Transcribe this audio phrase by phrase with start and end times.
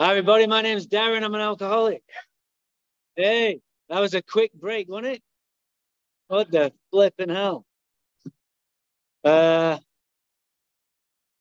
[0.00, 0.48] Hi, everybody.
[0.48, 1.22] My name's Darren.
[1.22, 2.02] I'm an alcoholic.
[3.14, 5.22] Hey, that was a quick break, wasn't it?
[6.26, 7.64] What the flipping hell?
[9.22, 9.78] Uh,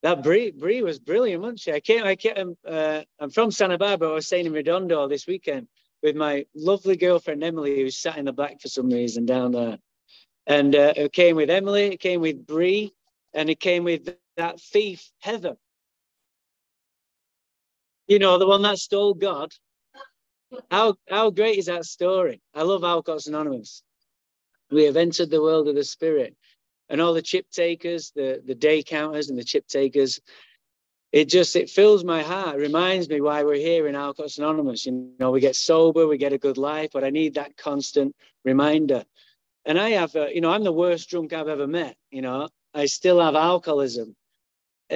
[0.04, 1.74] that Brie, Brie was brilliant, wasn't she?
[1.74, 4.12] I came, I came, uh, I'm from Santa Barbara.
[4.12, 5.68] I was staying in Redondo this weekend
[6.04, 9.80] with my lovely girlfriend Emily, who sat in the back for some reason down there.
[10.46, 12.94] And uh, it came with Emily, it came with Brie,
[13.34, 15.56] and it came with that thief Heather.
[18.08, 19.54] You know, the one that stole God.
[20.70, 22.42] How how great is that story?
[22.54, 23.82] I love Alcoholics Anonymous.
[24.70, 26.36] We have entered the world of the spirit,
[26.90, 30.20] and all the chip takers, the the day counters, and the chip takers.
[31.12, 32.58] It just it fills my heart.
[32.58, 34.86] Reminds me why we're here in Alcoholics Anonymous.
[34.86, 38.16] You know, we get sober, we get a good life, but I need that constant
[38.44, 39.06] reminder.
[39.66, 41.96] And I have, uh, you know, I'm the worst drunk I've ever met.
[42.12, 44.16] You know, I still have alcoholism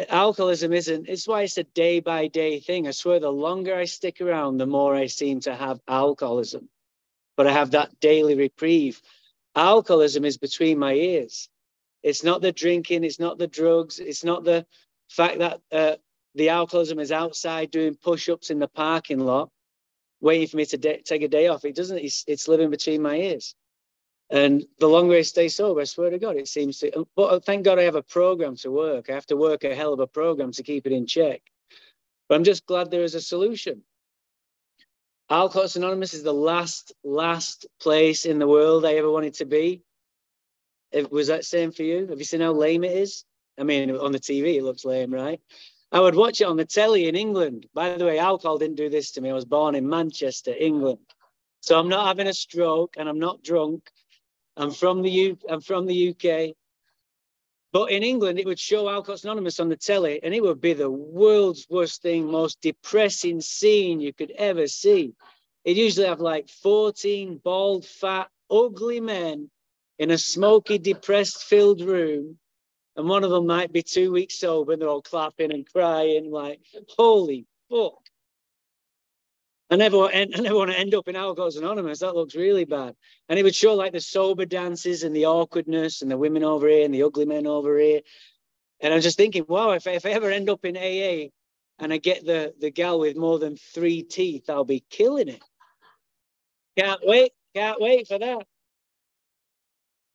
[0.09, 2.88] alcoholism isn't it's why it's a day by day thing.
[2.88, 6.69] I swear the longer i stick around the more i seem to have alcoholism.
[7.35, 9.02] But i have that daily reprieve.
[9.55, 11.49] Alcoholism is between my ears.
[12.03, 14.66] It's not the drinking it's not the drugs it's not the
[15.09, 15.95] fact that uh,
[16.35, 19.50] the alcoholism is outside doing push-ups in the parking lot
[20.22, 21.66] waiting for me to de- take a day off.
[21.66, 23.55] It doesn't it's, it's living between my ears
[24.30, 27.08] and the longer I stay sober, I swear to God, it seems to.
[27.16, 29.09] But thank God I have a program to work.
[29.09, 31.42] I have to work a hell of a program to keep it in check.
[32.28, 33.84] But I'm just glad there is a solution.
[35.30, 39.81] Alcoholics Anonymous is the last, last place in the world I ever wanted to be.
[40.91, 42.08] It, was that same for you?
[42.08, 43.25] Have you seen how lame it is?
[43.58, 45.41] I mean, on the TV, it looks lame, right?
[45.91, 47.66] I would watch it on the telly in England.
[47.73, 49.30] By the way, alcohol didn't do this to me.
[49.30, 51.00] I was born in Manchester, England.
[51.62, 53.89] So I'm not having a stroke and I'm not drunk
[54.58, 55.38] I'm from the U.
[55.47, 56.55] I'm from the UK.
[57.72, 60.73] But in England, it would show Alcoholics Anonymous on the telly, and it would be
[60.73, 65.13] the world's worst thing, most depressing scene you could ever see.
[65.63, 69.51] It usually have like 14 bald, fat, ugly men
[70.00, 72.39] in a smoky, depressed filled room.
[72.95, 76.31] And one of them might be two weeks sober, and they're all clapping and crying,
[76.31, 76.62] like,
[76.97, 78.06] holy fuck.
[79.69, 82.00] I never, I never want to end up in Alcoholics Anonymous.
[82.00, 82.95] That looks really bad.
[83.28, 86.69] And it would show like the sober dances and the awkwardness and the women over
[86.69, 88.01] here and the ugly men over here.
[88.79, 91.31] And I'm just thinking, wow, if, if I ever end up in AA
[91.79, 95.44] and I get the, the gal with more than three teeth, I'll be killing it.
[96.77, 97.33] Can't wait.
[97.53, 98.45] Can't wait for that.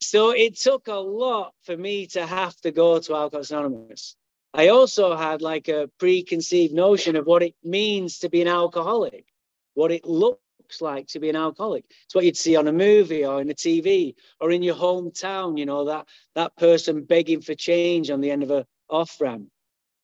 [0.00, 4.16] So it took a lot for me to have to go to Alcoholics Anonymous.
[4.54, 9.26] I also had like a preconceived notion of what it means to be an alcoholic
[9.74, 10.40] what it looks
[10.80, 11.84] like to be an alcoholic.
[12.04, 15.58] It's what you'd see on a movie or in a TV or in your hometown,
[15.58, 19.48] you know, that, that person begging for change on the end of a off ramp,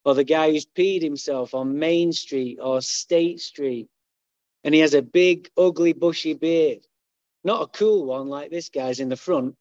[0.05, 3.89] or the guy who's peed himself on Main Street or State Street,
[4.65, 6.87] and he has a big, ugly, bushy beard.
[7.45, 9.55] Not a cool one like this guy's in the front.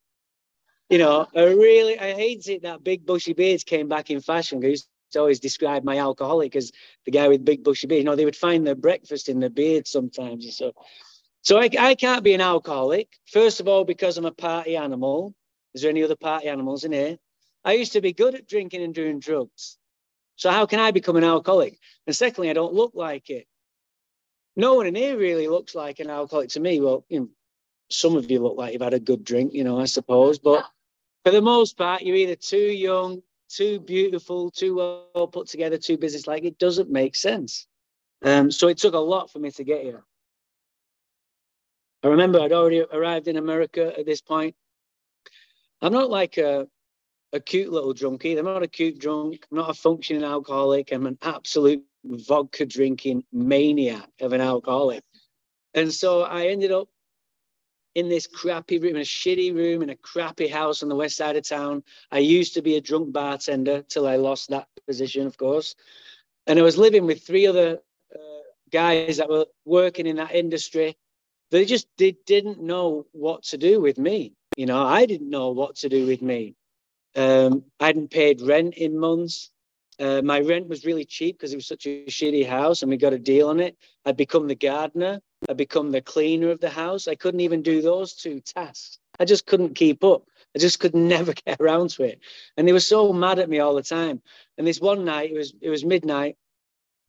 [0.90, 4.62] You know, I really, I hate it that big, bushy beards came back in fashion
[4.62, 6.72] because always described my alcoholic as
[7.06, 8.00] the guy with big bushy beard.
[8.00, 10.74] You know, they would find their breakfast in their beard sometimes and so.
[11.44, 13.08] So I, I can't be an alcoholic.
[13.32, 15.34] First of all, because I'm a party animal.
[15.74, 17.18] Is there any other party animals in here?
[17.64, 19.78] I used to be good at drinking and doing drugs.
[20.36, 21.80] So how can I become an alcoholic?
[22.06, 23.48] And secondly, I don't look like it.
[24.56, 26.80] No one in here really looks like an alcoholic to me.
[26.80, 27.30] Well, you know,
[27.90, 30.40] some of you look like you've had a good drink, you know, I suppose.
[30.40, 30.66] But
[31.24, 35.98] for the most part, you're either too young, too beautiful, too well put together, too
[35.98, 36.44] business like.
[36.44, 37.68] It doesn't make sense.
[38.24, 40.04] Um, so it took a lot for me to get here.
[42.04, 44.56] I remember I'd already arrived in America at this point.
[45.82, 46.68] I'm not like a,
[47.34, 48.38] a cute little drunkie.
[48.38, 49.46] I'm not a cute drunk.
[49.52, 50.92] I'm not a functioning alcoholic.
[50.92, 55.04] I'm an absolute vodka drinking maniac of an alcoholic.
[55.74, 56.88] And so I ended up
[57.98, 61.18] in this crappy room, in a shitty room, in a crappy house on the west
[61.18, 61.84] side of town.
[62.12, 65.74] I used to be a drunk bartender till I lost that position, of course.
[66.46, 67.80] And I was living with three other
[68.14, 70.96] uh, guys that were working in that industry.
[71.50, 74.36] They just they didn't know what to do with me.
[74.56, 76.54] You know, I didn't know what to do with me.
[77.16, 79.50] Um, I hadn't paid rent in months.
[80.00, 82.98] Uh, my rent was really cheap because it was such a shitty house and we
[82.98, 83.76] got a deal on it.
[84.06, 85.20] I'd become the gardener.
[85.50, 87.08] I become the cleaner of the house.
[87.08, 89.00] I couldn't even do those two tasks.
[89.20, 90.24] I just couldn't keep up.
[90.56, 92.20] I just could never get around to it.
[92.56, 94.22] And they were so mad at me all the time.
[94.58, 96.38] And this one night, it was it was midnight.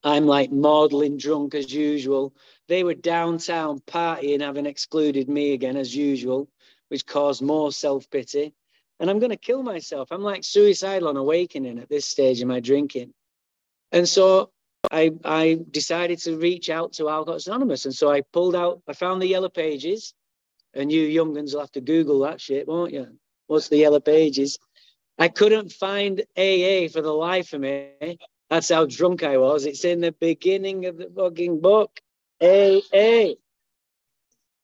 [0.05, 2.35] I'm like maudlin drunk as usual.
[2.69, 6.49] They were downtown partying, having excluded me again as usual,
[6.89, 8.55] which caused more self-pity.
[9.01, 10.09] And I'm going to kill myself.
[10.11, 13.13] I'm like suicidal on awakening at this stage in my drinking.
[13.91, 14.51] And so
[14.91, 17.85] I, I decided to reach out to Alcoholics Anonymous.
[17.85, 20.15] And so I pulled out, I found the yellow pages,
[20.75, 23.19] and you young ones will have to Google that shit, won't you?
[23.47, 24.59] What's the yellow pages?
[25.19, 28.19] I couldn't find AA for the life of me.
[28.51, 29.67] That's how drunk I was.
[29.67, 32.01] It's in the beginning of the fucking book.
[32.41, 33.35] AA.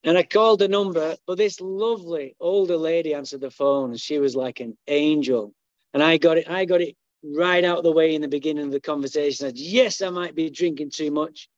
[0.04, 4.18] And I called the number, but this lovely older lady answered the phone and she
[4.18, 5.54] was like an angel.
[5.92, 8.66] And I got it, I got it right out of the way in the beginning
[8.66, 9.46] of the conversation.
[9.46, 11.48] Said, yes, I might be drinking too much,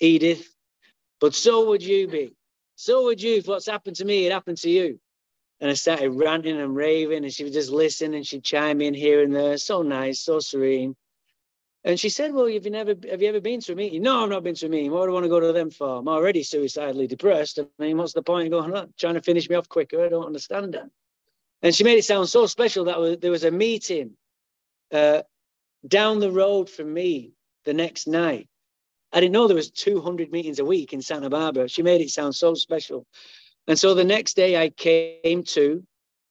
[0.00, 0.48] Edith,
[1.20, 2.34] but so would you be.
[2.76, 4.98] So would you if what's happened to me, it happened to you.
[5.60, 8.92] And I started ranting and raving, and she would just listen and she'd chime in
[8.92, 9.56] here and there.
[9.56, 10.96] So nice, so serene.
[11.84, 14.02] And she said, Well, have you never have you ever been to a meeting?
[14.02, 14.90] No, I've not been to a meeting.
[14.90, 15.98] What do I want to go to them for?
[15.98, 17.58] I'm already suicidally depressed.
[17.58, 18.92] I mean, what's the point of going on?
[18.98, 20.04] Trying to finish me off quicker?
[20.04, 20.82] I don't understand it.
[21.62, 24.16] And she made it sound so special that there was a meeting
[24.94, 25.22] uh,
[25.86, 27.32] down the road from me
[27.64, 28.48] the next night.
[29.12, 31.68] I didn't know there was 200 meetings a week in Santa Barbara.
[31.68, 33.06] She made it sound so special.
[33.66, 35.84] And so the next day I came to,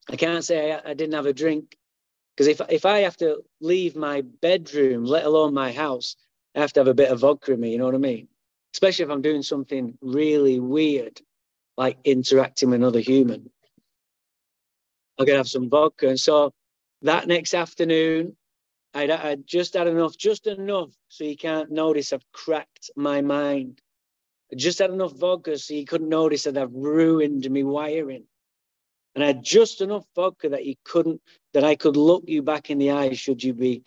[0.09, 1.77] I can't say I, I didn't have a drink
[2.35, 6.15] because if, if I have to leave my bedroom, let alone my house,
[6.55, 8.27] I have to have a bit of vodka in me, you know what I mean?
[8.73, 11.21] Especially if I'm doing something really weird,
[11.77, 13.49] like interacting with another human.
[15.17, 16.09] I'm going to have some vodka.
[16.09, 16.53] And so
[17.03, 18.35] that next afternoon,
[18.93, 23.81] I'd, I'd just had enough, just enough so you can't notice I've cracked my mind.
[24.51, 28.25] I just had enough vodka so you couldn't notice that I've ruined me wiring.
[29.15, 31.21] And I had just enough vodka that you couldn't,
[31.53, 33.83] that I could look you back in the eye should you be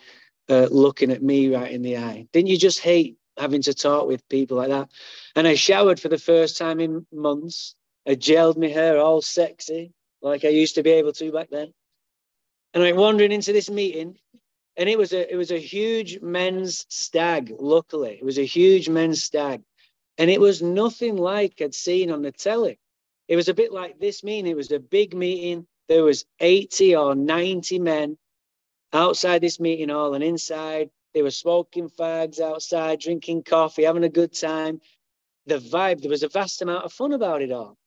[0.49, 2.27] uh, looking at me right in the eye.
[2.31, 4.89] Didn't you just hate having to talk with people like that?
[5.35, 7.75] And I showered for the first time in months.
[8.07, 11.73] I gelled my hair all sexy, like I used to be able to back then.
[12.73, 14.17] And I went wandering into this meeting,
[14.77, 17.53] and it was a it was a huge men's stag.
[17.59, 19.63] Luckily, it was a huge men's stag,
[20.17, 22.79] and it was nothing like I'd seen on the telly.
[23.27, 24.51] It was a bit like this meeting.
[24.51, 25.67] It was a big meeting.
[25.89, 28.17] There was 80 or 90 men
[28.93, 30.89] outside this meeting hall and inside.
[31.13, 34.81] They were smoking fags outside, drinking coffee, having a good time.
[35.45, 37.77] The vibe, there was a vast amount of fun about it all.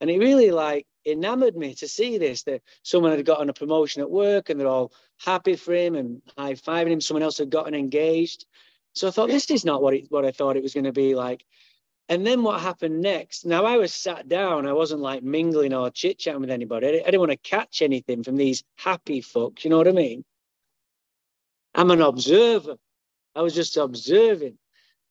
[0.00, 4.02] And it really like enamored me to see this, that someone had gotten a promotion
[4.02, 7.00] at work and they're all happy for him and high-fiving him.
[7.00, 8.44] Someone else had gotten engaged.
[8.94, 10.92] So I thought, this is not what it, what I thought it was going to
[10.92, 11.44] be like.
[12.08, 13.44] And then what happened next?
[13.46, 14.66] Now I was sat down.
[14.66, 16.86] I wasn't like mingling or chit chatting with anybody.
[16.86, 19.64] I didn't want to catch anything from these happy folks.
[19.64, 20.24] You know what I mean?
[21.74, 22.76] I'm an observer.
[23.34, 24.56] I was just observing.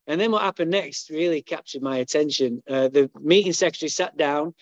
[0.08, 2.64] And then what happened next really captured my attention.
[2.68, 4.54] Uh, the meeting secretary sat down,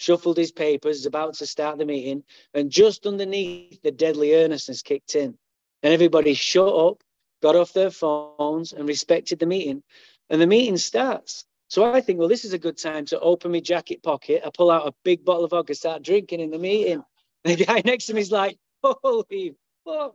[0.00, 2.24] shuffled his papers, about to start the meeting,
[2.54, 5.36] and just underneath the deadly earnestness kicked in.
[5.82, 7.02] And everybody shut up,
[7.42, 9.82] got off their phones, and respected the meeting.
[10.30, 11.44] And the meeting starts.
[11.68, 14.42] So I think, well, this is a good time to open my jacket pocket.
[14.44, 17.02] I pull out a big bottle of vodka, start drinking in the meeting.
[17.42, 19.54] The guy next to me is like, holy
[19.86, 20.14] fuck.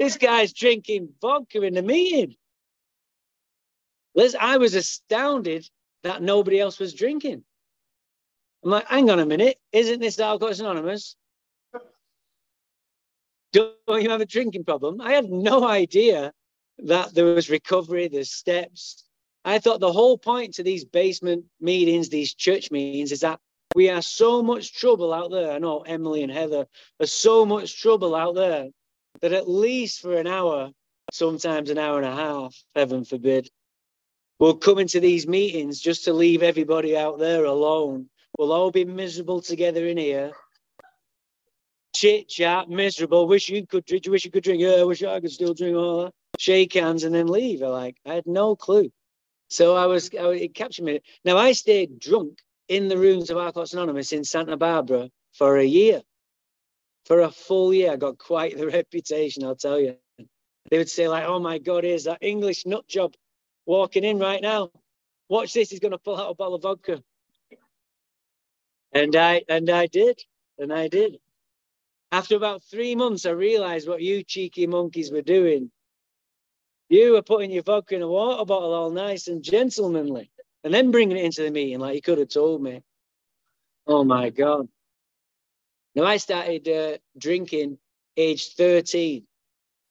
[0.00, 2.34] This guy's drinking vodka in the meeting.
[4.16, 5.70] Liz, I was astounded
[6.02, 7.44] that nobody else was drinking.
[8.64, 11.16] I'm like, hang on a minute, isn't this Alcoholics Anonymous?
[13.52, 15.00] Don't you have a drinking problem?
[15.00, 16.32] I had no idea
[16.78, 19.08] that there was recovery, there's steps,
[19.48, 23.40] I thought the whole point to these basement meetings, these church meetings, is that
[23.74, 25.50] we are so much trouble out there.
[25.52, 26.66] I know Emily and Heather
[27.00, 28.68] are so much trouble out there
[29.22, 30.70] that at least for an hour,
[31.12, 33.48] sometimes an hour and a half, heaven forbid,
[34.38, 38.10] we'll come into these meetings just to leave everybody out there alone.
[38.36, 40.32] We'll all be miserable together in here.
[41.94, 43.26] Chit chat, miserable.
[43.26, 44.04] Wish you could drink.
[44.08, 44.60] Wish you could drink.
[44.60, 46.12] Yeah, wish I could still drink all that.
[46.38, 47.60] Shake hands and then leave.
[47.60, 47.96] Like.
[48.06, 48.90] I had no clue.
[49.48, 51.00] So I was, I, it captured me.
[51.24, 55.64] Now I stayed drunk in the rooms of Alcoholics Anonymous in Santa Barbara for a
[55.64, 56.02] year.
[57.06, 59.96] For a full year, I got quite the reputation, I'll tell you.
[60.70, 63.14] They would say, like, oh my God, here's that English nut job
[63.64, 64.70] walking in right now.
[65.30, 67.02] Watch this, he's gonna pull out a bottle of vodka.
[68.92, 70.20] And I and I did,
[70.58, 71.18] and I did.
[72.12, 75.70] After about three months, I realized what you cheeky monkeys were doing.
[76.88, 80.30] You were putting your vodka in a water bottle all nice and gentlemanly
[80.64, 82.82] and then bringing it into the meeting like you could have told me.
[83.86, 84.68] Oh my God.
[85.94, 87.78] Now, I started uh, drinking
[88.16, 89.24] age 13.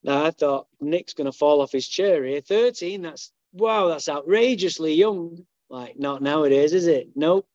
[0.04, 2.40] Now, I thought Nick's going to fall off his chair here.
[2.40, 5.44] 13, that's wow, that's outrageously young.
[5.70, 7.10] Like, not nowadays, is it?
[7.16, 7.46] Nope.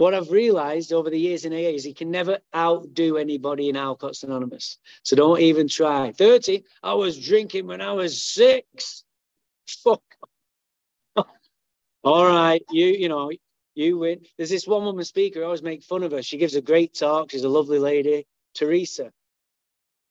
[0.00, 3.76] What I've realized over the years in AA is you can never outdo anybody in
[3.76, 4.78] Alcoholics Anonymous.
[5.02, 6.10] So don't even try.
[6.12, 9.04] 30, I was drinking when I was six.
[9.84, 10.02] Fuck.
[12.02, 13.30] All right, you you know
[13.74, 14.20] you win.
[14.38, 15.42] There's this one woman speaker.
[15.42, 16.22] I always make fun of her.
[16.22, 17.30] She gives a great talk.
[17.30, 19.12] She's a lovely lady, Teresa.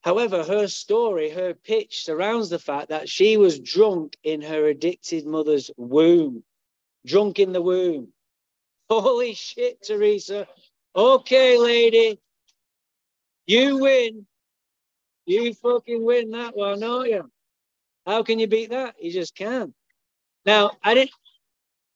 [0.02, 5.26] However, her story, her pitch surrounds the fact that she was drunk in her addicted
[5.26, 6.44] mother's womb.
[7.08, 8.14] Drunk in the womb.
[8.90, 10.48] Holy shit, Teresa.
[10.96, 12.20] Okay, lady.
[13.46, 14.26] You win.
[15.26, 17.30] You fucking win that one, don't you?
[18.06, 18.96] How can you beat that?
[19.00, 19.74] You just can't.
[20.46, 21.12] Now, I didn't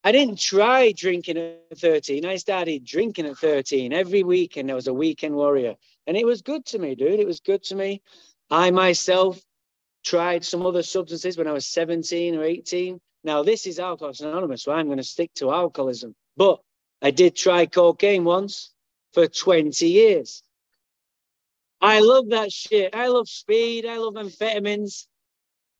[0.03, 2.25] I didn't try drinking at 13.
[2.25, 3.93] I started drinking at 13.
[3.93, 5.75] Every weekend I was a weekend warrior.
[6.07, 7.21] And it was good to me, dude.
[7.21, 8.01] It was good to me.
[8.51, 9.41] I myself
[10.03, 12.99] tried some other substances when I was 17 or 18.
[13.23, 16.13] Now, this is Alcoholics Anonymous, so I'm going to stick to alcoholism.
[16.35, 16.59] But
[17.03, 18.71] I did try cocaine once
[19.13, 20.41] for 20 years.
[21.79, 22.95] I love that shit.
[22.95, 23.85] I love speed.
[23.85, 25.05] I love amphetamines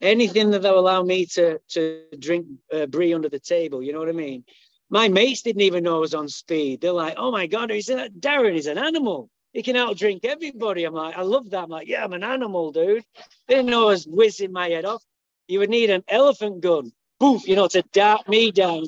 [0.03, 3.81] anything that will allow me to to drink uh, brie under the table.
[3.81, 4.43] You know what I mean?
[4.89, 6.81] My mates didn't even know I was on speed.
[6.81, 9.29] They're like, "Oh my god, he's a, Darren is an animal.
[9.53, 11.63] He can outdrink everybody." I'm like, I love that.
[11.63, 13.03] I'm like, yeah, I'm an animal, dude.
[13.47, 15.03] They didn't know I was whizzing my head off.
[15.47, 18.85] You would need an elephant gun, poof, you know, to dart me down,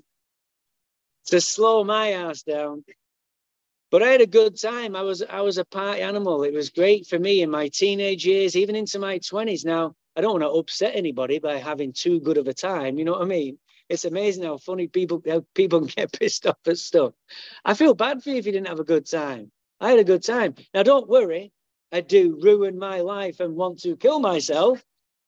[1.27, 2.83] to slow my ass down.
[3.91, 4.95] But I had a good time.
[4.95, 6.43] I was I was a party animal.
[6.43, 9.63] It was great for me in my teenage years, even into my 20s.
[9.63, 12.97] Now, I don't want to upset anybody by having too good of a time.
[12.97, 13.57] You know what I mean?
[13.87, 17.13] It's amazing how funny people how people get pissed off at stuff.
[17.63, 19.51] I feel bad for you if you didn't have a good time.
[19.79, 20.55] I had a good time.
[20.73, 21.51] Now don't worry,
[21.91, 24.83] I do ruin my life and want to kill myself.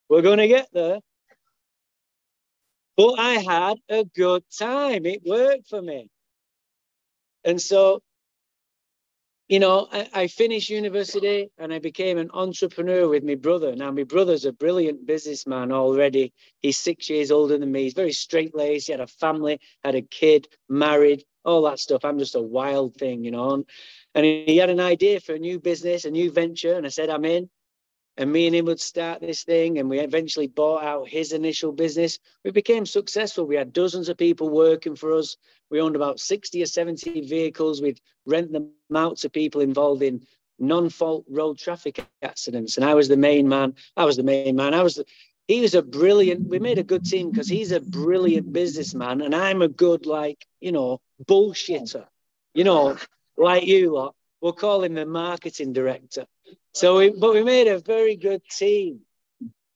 [0.09, 0.99] We're going to get there.
[2.97, 5.05] But I had a good time.
[5.05, 6.09] It worked for me.
[7.45, 8.01] And so
[9.47, 13.75] you know, I, I, finished university and I became an entrepreneur with my brother.
[13.75, 16.33] Now, my brother's a brilliant businessman already.
[16.61, 17.83] He's six years older than me.
[17.83, 18.87] He's very straight laced.
[18.87, 22.03] He had a family, had a kid, married, all that stuff.
[22.03, 23.53] I'm just a wild thing, you know.
[23.53, 23.65] And,
[24.15, 26.73] and he had an idea for a new business, a new venture.
[26.73, 27.49] And I said, I'm in
[28.17, 31.71] and me and him would start this thing and we eventually bought out his initial
[31.71, 32.17] business.
[32.43, 33.45] We became successful.
[33.45, 35.37] We had dozens of people working for us.
[35.69, 37.81] We owned about 60 or 70 vehicles.
[37.81, 40.25] We'd rent them out to people involved in
[40.57, 42.77] non-fault road traffic accidents.
[42.77, 43.75] And i was the main man.
[43.95, 44.73] I was the main man.
[44.73, 45.05] I was the,
[45.47, 49.33] he was a brilliant we made a good team because he's a brilliant businessman and
[49.33, 52.05] i'm a good like you know bullshitter.
[52.53, 52.97] You know
[53.37, 54.15] like you lot.
[54.41, 56.25] We'll call him the marketing director
[56.73, 59.01] so, we, but we made a very good team.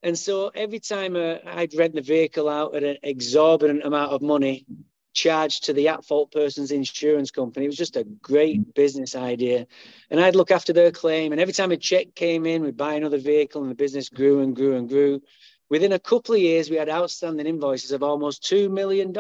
[0.03, 4.21] And so every time uh, I'd rent the vehicle out at an exorbitant amount of
[4.21, 4.65] money
[5.13, 9.67] charged to the at fault person's insurance company, it was just a great business idea.
[10.09, 11.31] And I'd look after their claim.
[11.31, 14.41] And every time a check came in, we'd buy another vehicle and the business grew
[14.41, 15.21] and grew and grew.
[15.69, 19.13] Within a couple of years, we had outstanding invoices of almost $2 million.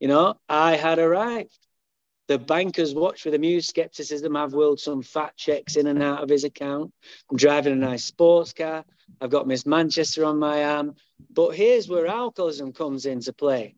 [0.00, 1.58] You know, I had arrived.
[2.28, 4.36] The bankers watch with amused skepticism.
[4.36, 6.92] I've whirled some fat checks in and out of his account.
[7.30, 8.84] I'm driving a nice sports car.
[9.20, 10.94] I've got Miss Manchester on my arm.
[11.30, 13.74] But here's where alcoholism comes into play.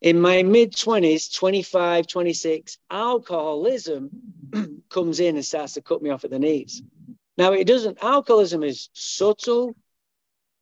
[0.00, 4.10] In my mid 20s, 25, 26, alcoholism
[4.90, 6.82] comes in and starts to cut me off at the knees.
[7.38, 9.76] Now, it doesn't, alcoholism is subtle,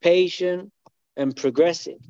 [0.02, 0.70] patient,
[1.16, 2.00] and progressive.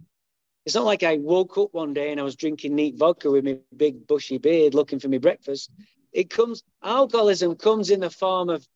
[0.66, 3.44] It's not like I woke up one day and I was drinking neat vodka with
[3.44, 5.71] my big bushy beard looking for my breakfast.
[6.12, 8.66] It comes, alcoholism comes in the form of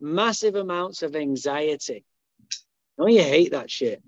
[0.00, 2.04] massive amounts of anxiety.
[2.98, 4.02] Oh, you hate that shit.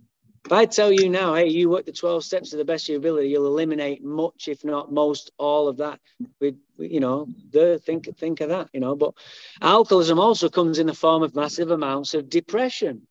[0.46, 2.90] If I tell you now, hey, you work the 12 steps to the best of
[2.90, 6.00] your ability, you'll eliminate much, if not most, all of that.
[6.40, 8.96] With you know, the think think of that, you know.
[8.96, 9.12] But
[9.60, 13.06] alcoholism also comes in the form of massive amounts of depression.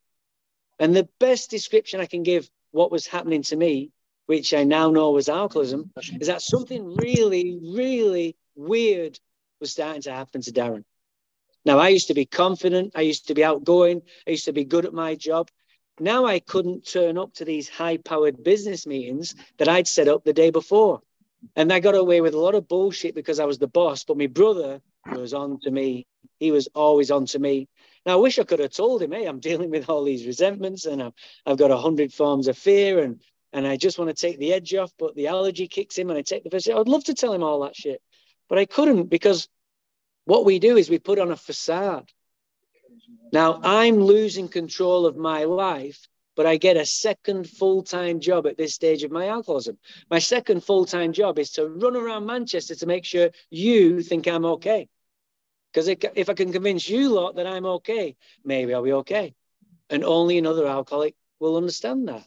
[0.80, 3.92] And the best description I can give what was happening to me
[4.28, 9.18] which I now know was alcoholism, is that something really, really weird
[9.58, 10.84] was starting to happen to Darren.
[11.64, 14.64] Now, I used to be confident, I used to be outgoing, I used to be
[14.64, 15.48] good at my job.
[15.98, 20.24] Now I couldn't turn up to these high powered business meetings that I'd set up
[20.24, 21.00] the day before.
[21.56, 24.18] And I got away with a lot of bullshit because I was the boss, but
[24.18, 26.06] my brother was on to me.
[26.38, 27.66] He was always on to me.
[28.04, 30.84] Now, I wish I could have told him, hey, I'm dealing with all these resentments
[30.84, 31.14] and I've,
[31.46, 34.52] I've got a hundred forms of fear and and I just want to take the
[34.52, 36.76] edge off, but the allergy kicks in and I take the visit.
[36.76, 38.02] I'd love to tell him all that shit,
[38.48, 39.48] but I couldn't because
[40.24, 42.10] what we do is we put on a facade.
[43.32, 48.46] Now I'm losing control of my life, but I get a second full time job
[48.46, 49.78] at this stage of my alcoholism.
[50.10, 54.28] My second full time job is to run around Manchester to make sure you think
[54.28, 54.88] I'm okay.
[55.72, 59.34] Because if I can convince you lot that I'm okay, maybe I'll be okay.
[59.90, 62.24] And only another alcoholic will understand that.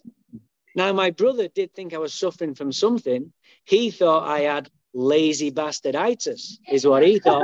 [0.76, 3.34] Now, my brother did think I was suffering from something.
[3.66, 7.44] He thought I had lazy bastarditis, is what he thought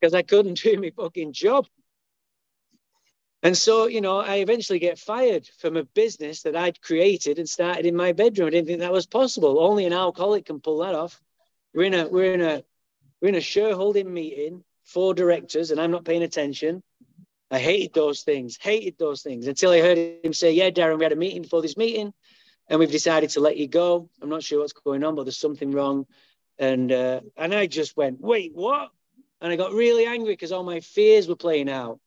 [0.00, 1.66] because I couldn't do my fucking job.
[3.42, 7.48] And so, you know, I eventually get fired from a business that I'd created and
[7.48, 8.48] started in my bedroom.
[8.48, 9.60] I didn't think that was possible.
[9.60, 11.20] Only an alcoholic can pull that off.
[11.72, 12.64] We're in a we're in a
[13.20, 16.82] we're in a shareholding meeting, four directors, and I'm not paying attention.
[17.50, 21.04] I hated those things, hated those things until I heard him say, Yeah, Darren, we
[21.04, 22.12] had a meeting before this meeting
[22.68, 24.08] and we've decided to let you go.
[24.20, 26.06] I'm not sure what's going on, but there's something wrong.
[26.58, 28.90] And uh, and I just went, Wait, what?
[29.40, 32.00] And I got really angry because all my fears were playing out.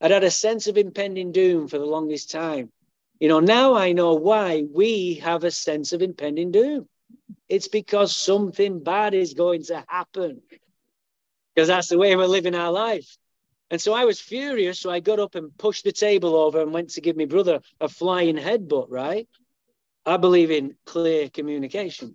[0.00, 2.70] I'd had a sense of impending doom for the longest time.
[3.18, 6.88] You know, now I know why we have a sense of impending doom.
[7.48, 10.40] It's because something bad is going to happen.
[11.54, 13.18] Because that's the way we're living our life.
[13.70, 14.80] And so I was furious.
[14.80, 17.60] So I got up and pushed the table over and went to give my brother
[17.80, 19.28] a flying headbutt, right?
[20.06, 22.14] I believe in clear communication.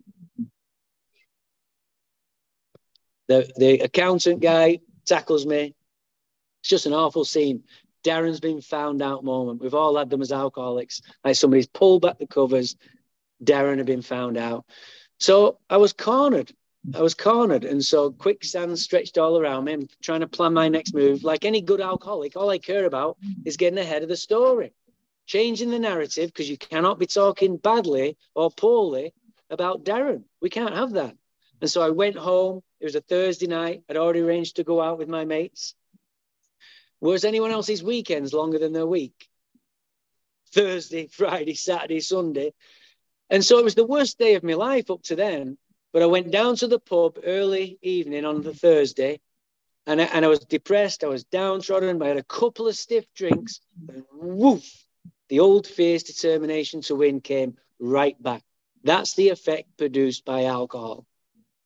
[3.28, 5.76] The, the accountant guy tackles me.
[6.62, 7.64] It's just an awful scene.
[8.04, 9.62] Darren's been found out moment.
[9.62, 11.02] We've all had them as alcoholics.
[11.24, 12.76] Like somebody's pulled back the covers.
[13.44, 14.66] Darren had been found out.
[15.20, 16.52] So I was cornered.
[16.94, 17.64] I was cornered.
[17.66, 19.74] And so quicksand stretched all around me.
[19.74, 21.24] I'm trying to plan my next move.
[21.24, 24.74] Like any good alcoholic, all I care about is getting ahead of the story,
[25.26, 29.14] changing the narrative, because you cannot be talking badly or poorly
[29.50, 30.24] about Darren.
[30.42, 31.16] We can't have that.
[31.62, 32.62] And so I went home.
[32.82, 33.84] It was a Thursday night.
[33.90, 35.76] I'd already arranged to go out with my mates.
[37.00, 39.30] Was anyone else's weekends longer than their week?
[40.54, 42.54] Thursday, Friday, Saturday, Sunday.
[43.30, 45.58] And so it was the worst day of my life up to then.
[45.94, 49.22] But I went down to the pub early evening on the Thursday
[49.86, 51.04] and I, and I was depressed.
[51.04, 52.02] I was downtrodden.
[52.02, 53.60] I had a couple of stiff drinks
[53.90, 54.70] and woof,
[55.30, 58.44] the old fierce determination to win came right back.
[58.84, 61.06] That's the effect produced by alcohol.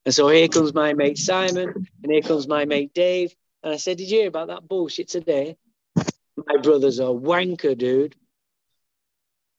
[0.05, 3.35] And so here comes my mate Simon, and here comes my mate Dave.
[3.63, 5.57] And I said, Did you hear about that bullshit today?
[5.95, 8.15] My brother's a wanker, dude.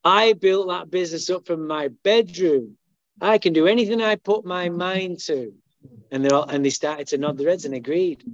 [0.05, 2.77] I built that business up from my bedroom.
[3.21, 4.79] I can do anything I put my mm-hmm.
[4.79, 5.53] mind to.
[6.11, 8.25] And they all, and they started to nod their heads and agreed.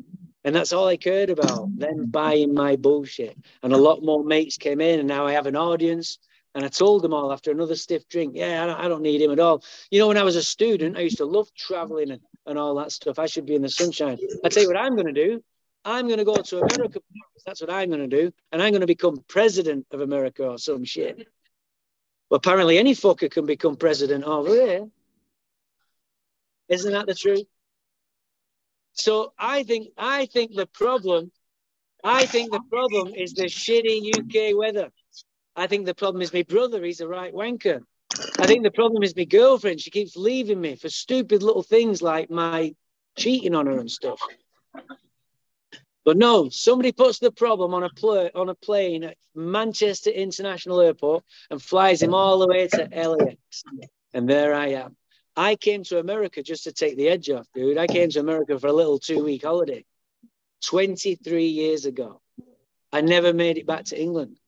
[0.44, 1.76] And that's all I cared about.
[1.78, 2.10] Them mm-hmm.
[2.10, 3.36] buying my bullshit.
[3.62, 6.18] And a lot more mates came in, and now I have an audience.
[6.54, 9.20] And I told them all after another stiff drink, yeah, I don't, I don't need
[9.20, 9.64] him at all.
[9.90, 12.76] You know, when I was a student, I used to love traveling and, and all
[12.76, 13.18] that stuff.
[13.18, 14.18] I should be in the sunshine.
[14.44, 15.42] I tell you what I'm going to do.
[15.84, 17.00] I'm going to go to America.
[17.44, 18.32] That's what I'm going to do.
[18.52, 21.26] And I'm going to become president of America or some shit.
[22.30, 24.88] Apparently any fucker can become president over here.
[26.68, 27.44] Isn't that the truth?
[28.94, 31.30] So I think I think the problem,
[32.02, 34.90] I think the problem is the shitty UK weather.
[35.56, 36.82] I think the problem is my brother.
[36.82, 37.82] He's a right wanker.
[38.38, 39.80] I think the problem is my girlfriend.
[39.80, 42.74] She keeps leaving me for stupid little things like my
[43.16, 44.20] cheating on her and stuff.
[46.04, 50.80] But no, somebody puts the problem on a pl- on a plane at Manchester International
[50.80, 53.64] Airport and flies him all the way to LAX.
[54.12, 54.96] And there I am.
[55.36, 57.78] I came to America just to take the edge off, dude.
[57.78, 59.84] I came to America for a little two week holiday
[60.66, 62.20] 23 years ago.
[62.92, 64.38] I never made it back to England.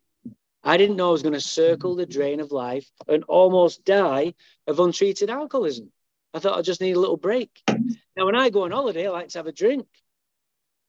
[0.62, 4.34] I didn't know I was going to circle the drain of life and almost die
[4.66, 5.90] of untreated alcoholism.
[6.34, 7.50] I thought I just need a little break.
[8.16, 9.86] Now, when I go on holiday, I like to have a drink.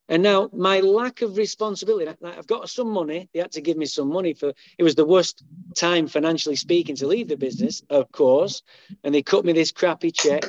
[0.09, 3.29] And now my lack of responsibility, I've got some money.
[3.33, 5.43] They had to give me some money for it was the worst
[5.75, 8.63] time financially speaking to leave the business, of course.
[9.03, 10.43] And they cut me this crappy check.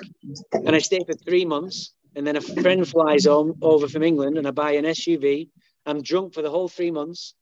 [0.53, 1.93] And I stay for three months.
[2.15, 5.49] And then a friend flies home over from England and I buy an SUV.
[5.87, 7.35] I'm drunk for the whole three months.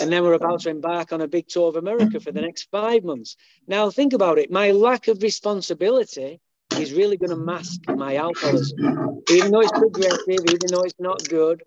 [0.00, 2.68] And then we're about to embark on a big tour of America for the next
[2.70, 3.36] five months.
[3.66, 4.50] Now, think about it.
[4.50, 6.40] My lack of responsibility
[6.76, 8.78] is really going to mask my alcoholism.
[9.28, 11.62] Even though it's progressive, even though it's not good,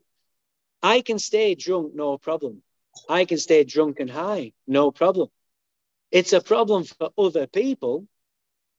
[0.82, 2.62] I can stay drunk, no problem.
[3.08, 5.30] I can stay drunk and high, no problem.
[6.12, 8.08] It's a problem for other people.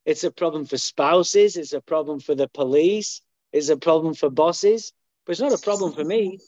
[0.05, 1.57] It's a problem for spouses.
[1.57, 3.23] It's a problem for the police.
[3.53, 4.93] It's a problem for bosses
[5.27, 6.39] but it's not a problem for me.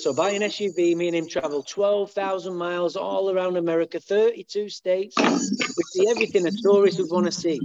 [0.00, 5.16] So buy an SUV, me and him travel 12,000 miles all around America, 32 states.
[5.18, 7.60] We see everything a tourist would want to see.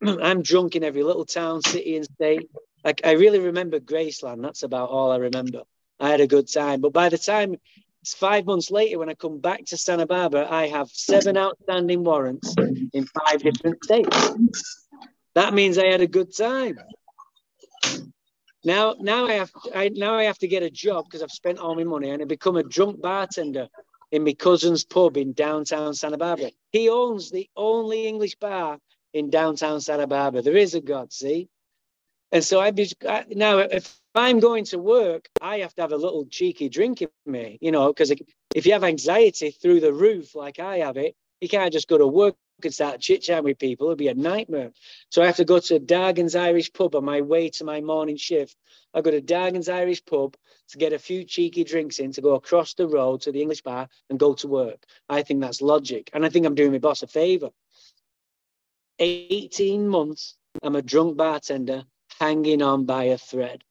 [0.06, 2.48] I'm drunk in every little town, city, and state.
[2.84, 4.42] Like I really remember Graceland.
[4.42, 5.62] That's about all I remember.
[5.98, 6.80] I had a good time.
[6.80, 7.56] But by the time
[8.02, 12.04] it's five months later, when I come back to Santa Barbara, I have seven outstanding
[12.04, 12.54] warrants
[12.92, 14.30] in five different states.
[15.34, 16.78] That means I had a good time.
[18.64, 21.58] Now, now I have, I now I have to get a job because I've spent
[21.58, 23.68] all my money and I become a drunk bartender
[24.12, 26.50] in my cousin's pub in downtown Santa Barbara.
[26.70, 28.78] He owns the only English bar
[29.12, 30.42] in downtown Santa Barbara.
[30.42, 31.48] There is a God, see?
[32.30, 32.90] And so I'd be
[33.30, 37.08] now if I'm going to work, I have to have a little cheeky drink in
[37.26, 38.12] me, you know, because
[38.54, 41.98] if you have anxiety through the roof like I have it, you can't just go
[41.98, 43.88] to work and start chit chatting with people.
[43.88, 44.72] It'd be a nightmare.
[45.10, 48.16] So I have to go to Dargan's Irish pub on my way to my morning
[48.16, 48.56] shift.
[48.94, 50.36] I go to Dargan's Irish pub
[50.68, 53.62] to get a few cheeky drinks in, to go across the road to the English
[53.62, 54.84] bar and go to work.
[55.08, 56.10] I think that's logic.
[56.12, 57.50] And I think I'm doing my boss a favor.
[58.98, 61.84] 18 months, I'm a drunk bartender
[62.20, 63.64] hanging on by a thread,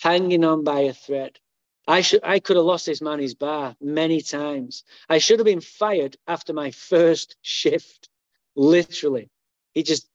[0.00, 1.38] hanging on by a thread.
[1.86, 4.84] I should I could have lost this man his bar many times.
[5.08, 8.08] I should have been fired after my first shift.
[8.54, 9.30] Literally.
[9.74, 10.08] He just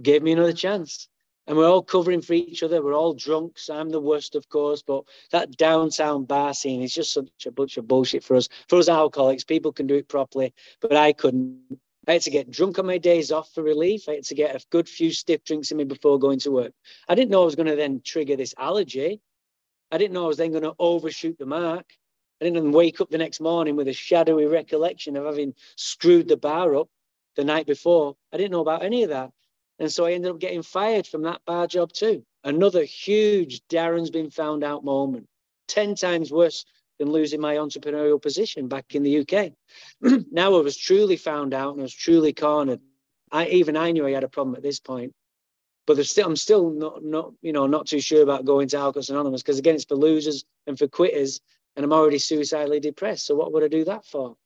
[0.00, 1.08] gave me another chance.
[1.46, 2.82] And we're all covering for each other.
[2.82, 3.70] We're all drunks.
[3.70, 7.78] I'm the worst, of course, but that downtown bar scene is just such a bunch
[7.78, 8.48] of bullshit for us.
[8.68, 11.80] For us alcoholics, people can do it properly, but I couldn't.
[12.06, 14.08] I had to get drunk on my days off for relief.
[14.08, 16.72] I had to get a good few stiff drinks in me before going to work.
[17.08, 19.20] I didn't know I was going to then trigger this allergy.
[19.90, 21.86] I didn't know I was then going to overshoot the mark.
[22.40, 26.36] I didn't wake up the next morning with a shadowy recollection of having screwed the
[26.36, 26.88] bar up
[27.38, 28.16] the night before.
[28.32, 29.30] I didn't know about any of that.
[29.78, 32.24] And so I ended up getting fired from that bar job too.
[32.44, 35.26] Another huge Darren's been found out moment,
[35.68, 36.66] 10 times worse
[36.98, 39.52] than losing my entrepreneurial position back in the UK.
[40.30, 42.80] now I was truly found out and I was truly cornered.
[43.32, 45.14] I even I knew I had a problem at this point
[45.88, 49.08] but still, I'm still not, not, you know, not too sure about going to Alcoholics
[49.08, 51.40] Anonymous because again, it's for losers and for quitters,
[51.76, 53.24] and I'm already suicidally depressed.
[53.24, 54.36] So what would I do that for?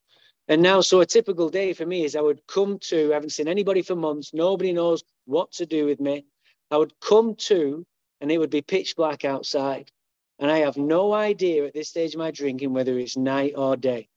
[0.49, 3.31] And now, so a typical day for me is I would come to, I haven't
[3.31, 6.27] seen anybody for months, nobody knows what to do with me.
[6.71, 7.87] I would come to,
[8.21, 9.91] and it would be pitch black outside.
[10.39, 13.77] And I have no idea at this stage of my drinking whether it's night or
[13.77, 14.09] day.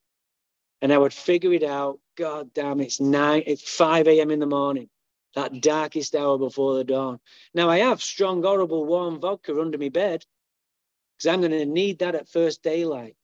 [0.81, 1.99] And I would figure it out.
[2.17, 4.31] God damn, it's nine, it's 5 a.m.
[4.31, 4.89] in the morning
[5.35, 7.19] that darkest hour before the dawn.
[7.53, 10.25] Now, I have strong, horrible, warm vodka under my bed
[11.17, 13.15] because I'm going to need that at first daylight.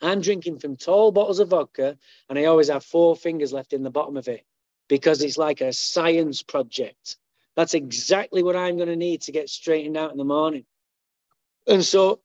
[0.00, 3.82] I'm drinking from tall bottles of vodka, and I always have four fingers left in
[3.82, 4.44] the bottom of it
[4.88, 7.16] because it's like a science project.
[7.56, 10.64] That's exactly what I'm going to need to get straightened out in the morning.
[11.66, 12.20] And so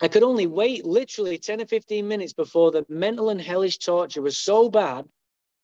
[0.00, 4.22] I could only wait literally 10 or 15 minutes before the mental and hellish torture
[4.22, 5.06] was so bad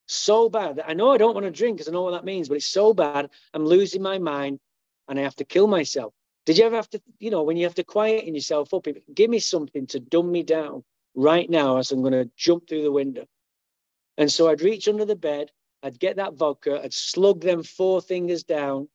[0.06, 0.76] so bad.
[0.76, 2.56] That I know I don't want to drink because I know what that means, but
[2.56, 3.30] it's so bad.
[3.52, 4.60] I'm losing my mind
[5.08, 6.12] and I have to kill myself.
[6.46, 9.30] Did you ever have to, you know, when you have to quieten yourself up, give
[9.30, 10.84] me something to dumb me down
[11.14, 13.26] right now as I'm going to jump through the window.
[14.18, 15.50] And so I'd reach under the bed,
[15.82, 18.88] I'd get that vodka, I'd slug them four fingers down,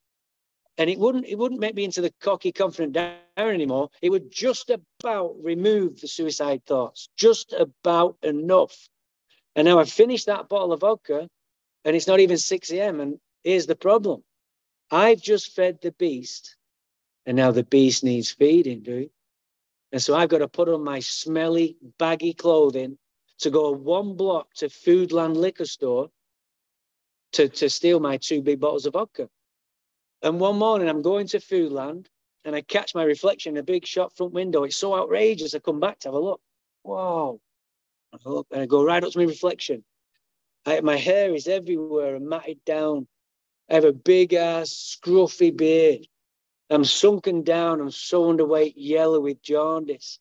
[0.78, 3.90] and it wouldn't it wouldn't make me into the cocky, confident down anymore.
[4.02, 8.90] It would just about remove the suicide thoughts, just about enough
[9.56, 11.28] and now I've finished that bottle of vodka
[11.86, 13.00] and it's not even 6 a.m.
[13.02, 14.24] And here's the problem
[14.92, 16.56] I've just fed the beast
[17.26, 19.10] and now the beast needs feeding, dude.
[19.92, 22.98] And so I've got to put on my smelly, baggy clothing
[23.40, 26.10] to go one block to Foodland liquor store
[27.34, 29.30] to, to steal my two big bottles of vodka.
[30.22, 32.08] And one morning I'm going to Foodland
[32.46, 34.64] and I catch my reflection in a big shop front window.
[34.64, 35.56] It's so outrageous.
[35.56, 36.42] I come back to have a look.
[36.84, 37.40] Wow.
[38.14, 39.84] I look and I go right up to my reflection.
[40.66, 43.08] I, my hair is everywhere and matted down.
[43.70, 46.08] I have a big ass, scruffy beard.
[46.70, 47.82] I'm sunken down.
[47.82, 50.20] I'm so underweight, yellow with jaundice.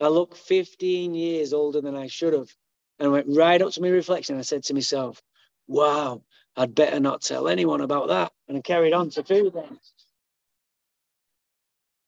[0.00, 2.50] I look 15 years older than I should have.
[2.98, 4.38] And I went right up to my reflection.
[4.38, 5.22] I said to myself,
[5.66, 6.22] wow,
[6.56, 8.32] I'd better not tell anyone about that.
[8.48, 9.78] And I carried on to Foodland.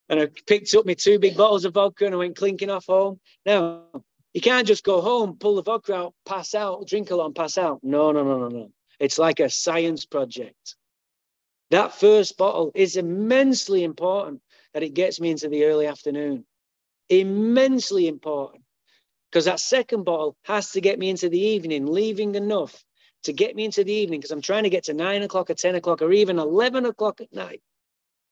[0.08, 2.86] And I picked up my two big bottles of vodka and I went clinking off
[2.86, 3.20] home.
[3.46, 3.84] Now,
[4.34, 7.56] you can't just go home, pull the vodka out, pass out, drink a lot, pass
[7.56, 7.80] out.
[7.82, 8.70] No, no, no, no, no.
[9.00, 10.76] It's like a science project.
[11.70, 14.40] That first bottle is immensely important
[14.72, 16.44] that it gets me into the early afternoon.
[17.08, 18.64] Immensely important.
[19.30, 22.84] Because that second bottle has to get me into the evening, leaving enough
[23.24, 25.54] to get me into the evening because I'm trying to get to nine o'clock or
[25.54, 27.62] 10 o'clock or even 11 o'clock at night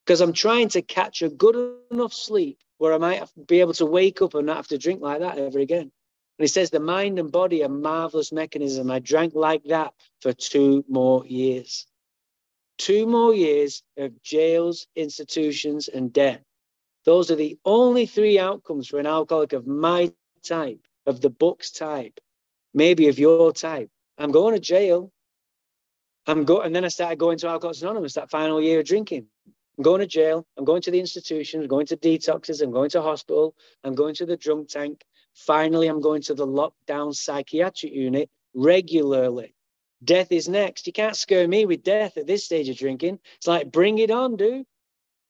[0.05, 3.87] because I'm trying to catch a good enough sleep where I might be able to
[3.87, 5.81] wake up and not have to drink like that ever again.
[5.81, 5.91] And
[6.39, 8.91] he says the mind and body are marvelous mechanism.
[8.91, 11.87] I drank like that for two more years.
[12.79, 16.43] Two more years of jails, institutions, and death.
[17.05, 21.71] Those are the only three outcomes for an alcoholic of my type, of the book's
[21.71, 22.19] type,
[22.75, 23.91] maybe of your type.
[24.19, 25.11] I'm going to jail.
[26.27, 29.27] I'm go, and then I started going to Alcoholics Anonymous that final year of drinking.
[29.77, 30.47] I'm going to jail.
[30.57, 31.63] I'm going to the institution.
[31.63, 32.63] I'm going to detoxes.
[32.63, 33.57] I'm going to hospital.
[33.83, 35.03] I'm going to the drunk tank.
[35.35, 39.55] Finally, I'm going to the lockdown psychiatric unit regularly.
[40.05, 40.87] Death is next.
[40.87, 43.19] You can't scare me with death at this stage of drinking.
[43.37, 44.67] It's like, bring it on, dude.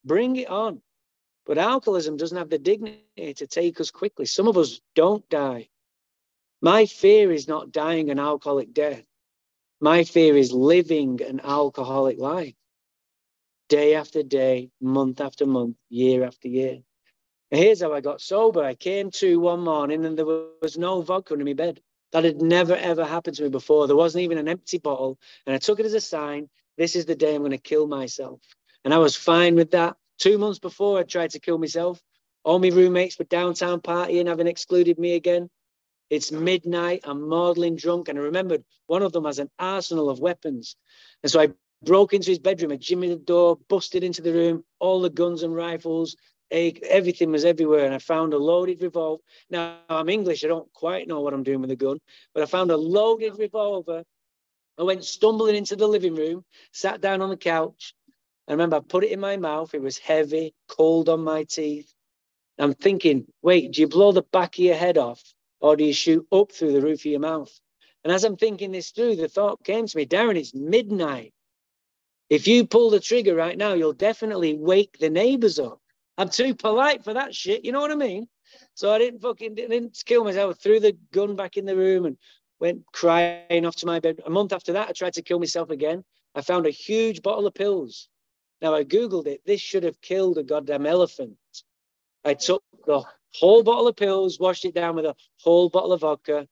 [0.05, 0.81] Bring it on.
[1.45, 4.27] But alcoholism doesn't have the dignity to take us quickly.
[4.27, 5.69] Some of us don't die.
[6.61, 9.05] My fear is not dying an alcoholic death.
[9.81, 12.55] My fear is living an alcoholic life
[13.69, 16.83] day after day, month after month, year after year.
[17.51, 18.63] And here's how I got sober.
[18.63, 21.81] I came to one morning and there was no vodka in my bed.
[22.13, 23.87] That had never, ever happened to me before.
[23.87, 25.19] There wasn't even an empty bottle.
[25.47, 27.87] And I took it as a sign this is the day I'm going to kill
[27.87, 28.41] myself.
[28.85, 29.97] And I was fine with that.
[30.19, 32.01] Two months before, I tried to kill myself.
[32.45, 35.49] All my roommates were downtown partying, having excluded me again.
[36.11, 37.01] It's midnight.
[37.05, 38.09] I'm maudlin drunk.
[38.09, 40.77] And I remembered one of them has an arsenal of weapons.
[41.23, 41.49] And so I
[41.83, 45.43] broke into his bedroom, I jimmied the door, busted into the room, all the guns
[45.43, 46.17] and rifles,
[46.53, 47.87] everything was everywhere.
[47.87, 49.23] And I found a loaded revolver.
[49.51, 50.45] Now, I'm English.
[50.45, 51.99] I don't quite know what I'm doing with a gun,
[52.35, 54.05] but I found a loaded revolver.
[54.79, 57.95] I went stumbling into the living room, sat down on the couch.
[58.49, 59.75] I remember I put it in my mouth.
[59.75, 61.93] It was heavy, cold on my teeth.
[62.59, 65.23] I'm thinking, wait, do you blow the back of your head off?
[65.63, 67.53] or do you shoot up through the roof of your mouth?
[68.05, 71.33] And as I'm thinking this through, the thought came to me, Darren, it's midnight.
[72.29, 75.81] If you pull the trigger right now, you'll definitely wake the neighbors up.
[76.19, 77.65] I'm too polite for that shit.
[77.65, 78.29] You know what I mean?
[78.75, 80.57] So I didn't fucking didn't kill myself.
[80.57, 82.17] I threw the gun back in the room and
[82.61, 84.21] went crying off to my bed.
[84.27, 86.05] A month after that, I tried to kill myself again.
[86.35, 88.09] I found a huge bottle of pills.
[88.61, 89.41] Now I Googled it.
[89.45, 91.37] This should have killed a goddamn elephant.
[92.25, 93.03] I took the
[93.35, 96.47] whole bottle of pills, washed it down with a whole bottle of vodka,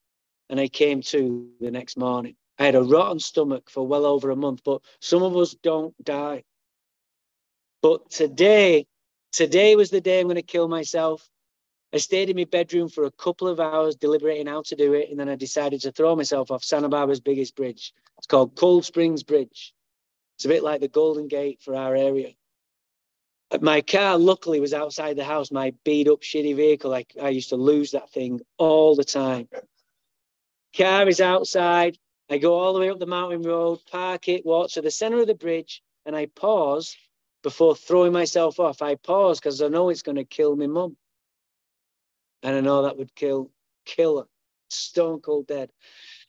[0.49, 2.35] and I came to the next morning.
[2.59, 5.95] I had a rotten stomach for well over a month, but some of us don't
[6.05, 6.45] die.
[7.83, 8.87] But today,
[9.33, 11.29] today was the day I'm going to kill myself.
[11.93, 15.11] I stayed in my bedroom for a couple of hours deliberating how to do it,
[15.11, 17.93] and then I decided to throw myself off Santa Barbara's biggest bridge.
[18.19, 19.73] It's called Cold Springs Bridge.
[20.37, 22.35] It's a bit like the Golden Gate for our area
[23.61, 27.49] my car luckily was outside the house my beat up shitty vehicle like i used
[27.49, 29.49] to lose that thing all the time
[30.77, 31.99] car is outside
[32.31, 35.19] i go all the way up the mountain road park it walk to the center
[35.19, 36.97] of the bridge and i pause
[37.43, 40.97] before throwing myself off i pause because i know it's going to kill my mum
[42.43, 43.51] and i know that would kill
[43.85, 44.27] kill her
[44.69, 45.71] stone cold dead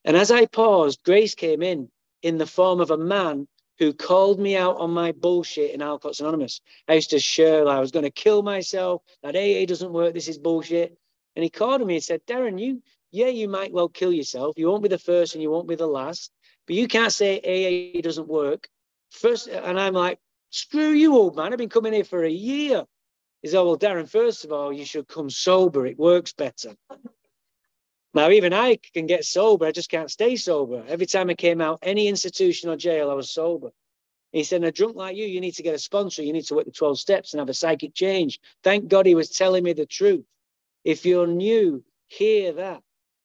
[0.05, 1.89] and as i paused grace came in
[2.21, 3.47] in the form of a man
[3.81, 6.61] who called me out on my bullshit in Alcoholics Anonymous.
[6.87, 10.27] I used to share I was going to kill myself, that AA doesn't work, this
[10.27, 10.95] is bullshit.
[11.35, 14.55] And he called me and said, Darren, you, yeah, you might well kill yourself.
[14.55, 16.31] You won't be the first and you won't be the last,
[16.67, 18.69] but you can't say AA doesn't work.
[19.09, 20.19] First, and I'm like,
[20.51, 21.51] screw you, old man.
[21.51, 22.85] I've been coming here for a year.
[23.41, 25.85] He said, oh, well, Darren, first of all, you should come sober.
[25.87, 26.75] It works better.
[28.13, 30.83] Now, even I can get sober, I just can't stay sober.
[30.87, 33.71] Every time I came out, any institution or jail, I was sober.
[34.31, 36.21] He said, a drunk like you, you need to get a sponsor.
[36.21, 38.39] You need to work the 12 steps and have a psychic change.
[38.63, 40.25] Thank God he was telling me the truth.
[40.83, 42.81] If you're new, hear that.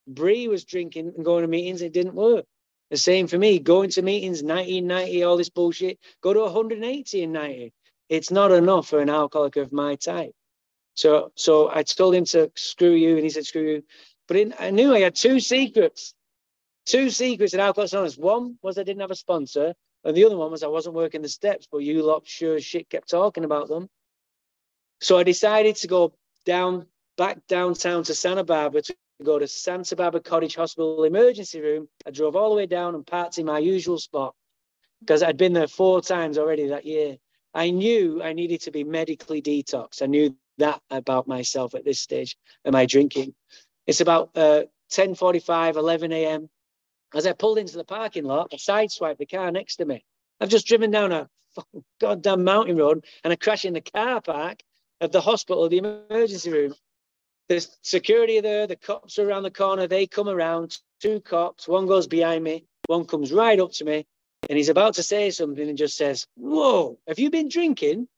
[0.08, 2.44] Bree was drinking and going to meetings, it didn't work.
[2.90, 7.32] The same for me, going to meetings, 1990, all this bullshit, go to 180 and
[7.32, 7.72] 90.
[8.08, 10.32] It's not enough for an alcoholic of my type.
[10.94, 13.82] So, so I told him to screw you, and he said, screw you.
[14.28, 16.14] But in, I knew I had two secrets.
[16.86, 18.16] Two secrets in Alcoholics Anonymous.
[18.16, 21.22] One was I didn't have a sponsor, and the other one was I wasn't working
[21.22, 23.88] the steps, but you lot sure shit kept talking about them.
[25.00, 28.94] So I decided to go down back downtown to Santa Barbara to
[29.24, 31.88] go to Santa Barbara Cottage Hospital emergency room.
[32.06, 34.34] I drove all the way down and parked in my usual spot
[35.00, 37.16] because I'd been there four times already that year.
[37.54, 40.02] I knew I needed to be medically detoxed.
[40.02, 43.34] I knew that about myself at this stage of my drinking.
[43.86, 46.48] It's about uh, 10.45, 11 a.m.
[47.14, 50.04] As I pulled into the parking lot, I sideswiped the car next to me.
[50.40, 51.28] I've just driven down a
[52.00, 54.62] goddamn mountain road and I crash in the car park
[55.00, 56.74] of the hospital, the emergency room.
[57.48, 61.86] There's security there, the cops are around the corner, they come around, two cops, one
[61.86, 64.06] goes behind me, one comes right up to me,
[64.48, 68.08] and he's about to say something and just says, Whoa, have you been drinking?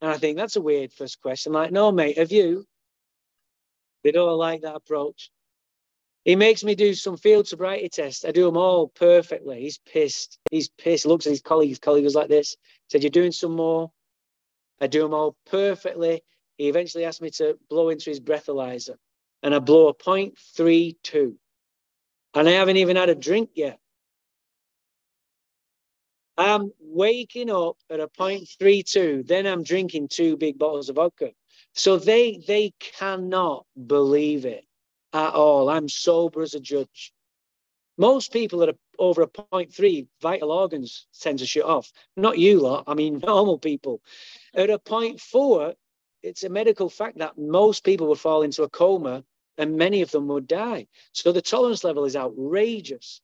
[0.00, 1.52] And I think that's a weird first question.
[1.52, 2.66] Like, no, mate, have you?
[4.02, 5.30] They don't like that approach.
[6.24, 8.24] He makes me do some field sobriety tests.
[8.24, 9.60] I do them all perfectly.
[9.60, 10.38] He's pissed.
[10.50, 11.06] He's pissed.
[11.06, 11.68] Looks at his colleague.
[11.68, 12.56] His colleague was like this.
[12.90, 13.92] Said, "You're doing some more."
[14.80, 16.22] I do them all perfectly.
[16.58, 18.96] He eventually asked me to blow into his breathalyzer,
[19.42, 21.36] and I blow a 0.32,
[22.34, 23.78] and I haven't even had a drink yet.
[26.38, 31.32] I'm waking up at a 0.32, then I'm drinking two big bottles of vodka.
[31.74, 34.64] So they they cannot believe it.
[35.14, 35.70] at all.
[35.70, 37.12] I'm sober as a judge.
[37.98, 41.92] Most people that are over a point three, vital organs tend to shut off.
[42.16, 44.02] Not you lot, I mean normal people.
[44.54, 45.74] At a point four,
[46.24, 49.24] it's a medical fact that most people would fall into a coma
[49.58, 50.86] and many of them would die.
[51.12, 53.20] So the tolerance level is outrageous.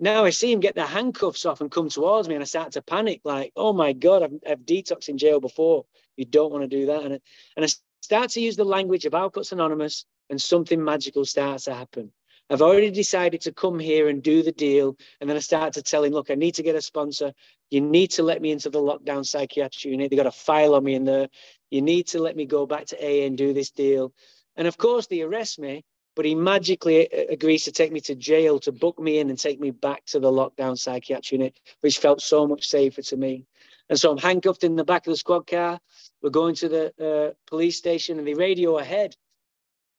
[0.00, 2.72] Now I see him get the handcuffs off and come towards me, and I start
[2.72, 5.84] to panic, like, oh my God, I've, I've detoxed in jail before.
[6.16, 7.02] You don't want to do that.
[7.02, 7.20] And,
[7.56, 7.68] and I
[8.00, 12.12] start to use the language of Alcoholics Anonymous, and something magical starts to happen.
[12.50, 14.96] I've already decided to come here and do the deal.
[15.20, 17.32] And then I start to tell him, look, I need to get a sponsor.
[17.70, 20.10] You need to let me into the lockdown psychiatric unit.
[20.10, 21.28] They got a file on me in there.
[21.70, 24.12] You need to let me go back to AA and do this deal.
[24.56, 25.84] And of course, they arrest me,
[26.16, 29.38] but he magically uh, agrees to take me to jail to book me in and
[29.38, 33.44] take me back to the lockdown psychiatric unit, which felt so much safer to me.
[33.90, 35.78] And so I'm handcuffed in the back of the squad car.
[36.22, 39.16] We're going to the uh, police station and they radio ahead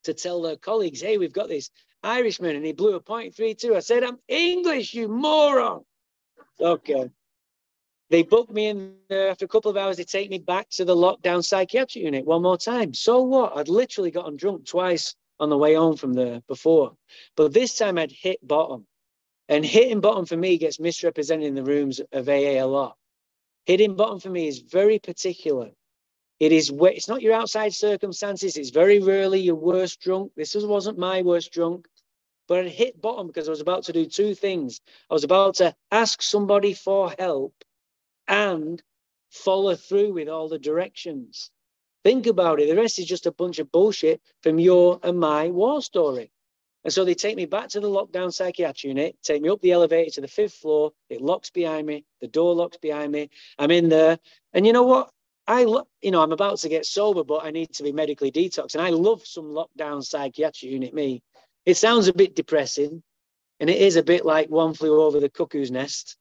[0.04, 1.70] to tell their colleagues, hey, we've got this
[2.04, 2.56] Irishman.
[2.56, 3.76] And he blew a point three two.
[3.76, 5.84] I said, I'm English, you moron.
[6.60, 7.10] Okay.
[8.10, 9.98] They booked me in there after a couple of hours.
[9.98, 12.94] They take me back to the lockdown psychiatric unit one more time.
[12.94, 13.56] So what?
[13.56, 16.94] I'd literally gotten drunk twice on the way home from there before.
[17.38, 18.88] But this time I'd hit bottom.
[19.48, 22.96] And hitting bottom for me gets misrepresented in the rooms of AA a lot.
[23.66, 25.72] Hitting bottom for me is very particular.
[26.39, 28.56] It is it's not your outside circumstances.
[28.56, 30.32] It's very rarely your worst drunk.
[30.36, 31.88] This wasn't my worst drunk,
[32.47, 34.80] but I hit bottom because I was about to do two things.
[35.10, 37.54] I was about to ask somebody for help
[38.28, 38.82] and
[39.32, 41.52] follow through with all the directions.
[42.06, 42.69] Think about it.
[42.69, 46.32] The rest is just a bunch of bullshit from your and my war story.
[46.86, 49.73] And so they take me back to the lockdown psychiatric unit, take me up the
[49.73, 50.91] elevator to the fifth floor.
[51.10, 52.06] It locks behind me.
[52.21, 53.30] The door locks behind me.
[53.58, 54.17] I'm in there.
[54.54, 55.12] And you know what?
[55.50, 58.76] I, you know, I'm about to get sober, but I need to be medically detoxed.
[58.76, 61.24] And I love some lockdown psychiatric unit, me.
[61.66, 63.02] It sounds a bit depressing.
[63.60, 66.18] And it is a bit like one flew over the cuckoo's nest.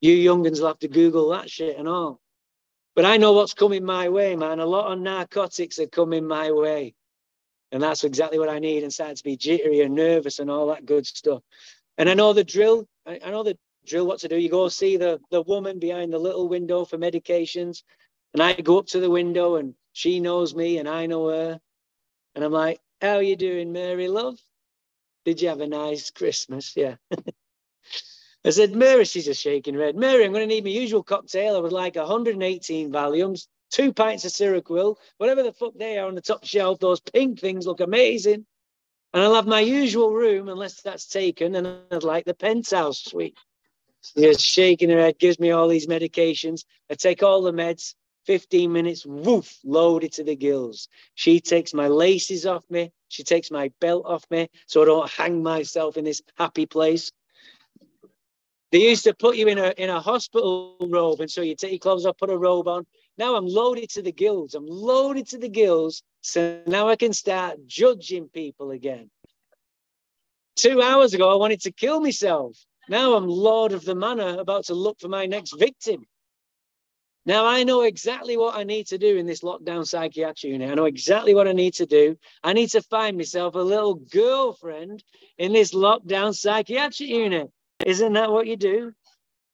[0.00, 2.18] You younguns will have to Google that shit and all.
[2.96, 4.58] But I know what's coming my way, man.
[4.58, 6.94] A lot of narcotics are coming my way.
[7.72, 10.68] And that's exactly what I need and start to be jittery and nervous and all
[10.68, 11.42] that good stuff.
[11.98, 12.88] And I know the drill.
[13.06, 14.38] I know the drill what to do.
[14.38, 17.82] You go see the, the woman behind the little window for medications.
[18.32, 21.60] And I go up to the window and she knows me and I know her.
[22.34, 24.38] And I'm like, how are you doing, Mary, love?
[25.24, 26.74] Did you have a nice Christmas?
[26.76, 26.96] Yeah.
[28.44, 29.96] I said, Mary, she's just shaking her head.
[29.96, 31.56] Mary, I'm going to need my usual cocktail.
[31.56, 36.14] I would like 118 volumes two pints of Seroquel, whatever the fuck they are on
[36.14, 36.78] the top shelf.
[36.78, 38.44] Those pink things look amazing.
[39.12, 41.54] And I'll have my usual room unless that's taken.
[41.54, 43.38] And I'd like the penthouse suite.
[44.02, 46.64] She's shaking her head, gives me all these medications.
[46.90, 47.94] I take all the meds,
[48.26, 50.88] 15 minutes, woof, loaded to the gills.
[51.14, 52.92] She takes my laces off me.
[53.08, 57.10] She takes my belt off me so I don't hang myself in this happy place.
[58.72, 61.72] They used to put you in a in a hospital robe, and so you take
[61.72, 62.86] your clothes off, put a robe on,
[63.20, 64.54] now I'm loaded to the gills.
[64.54, 66.02] I'm loaded to the gills.
[66.22, 69.10] So now I can start judging people again.
[70.56, 72.56] Two hours ago, I wanted to kill myself.
[72.88, 76.06] Now I'm Lord of the Manor, about to look for my next victim.
[77.30, 80.68] Now I know exactly what I need to do in this lockdown psychiatric unit.
[80.68, 82.18] I know exactly what I need to do.
[82.42, 85.04] I need to find myself a little girlfriend
[85.38, 87.48] in this lockdown psychiatric unit.
[87.86, 88.92] Isn't that what you do?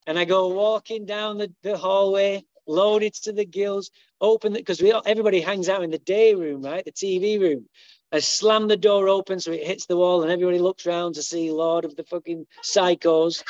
[0.06, 3.90] And I go walking down the, the hallway loaded to the gills,
[4.22, 6.82] open because we everybody hangs out in the day room, right?
[6.82, 7.68] The TV room.
[8.10, 11.22] I slam the door open so it hits the wall and everybody looks around to
[11.22, 13.44] see Lord of the fucking psychos.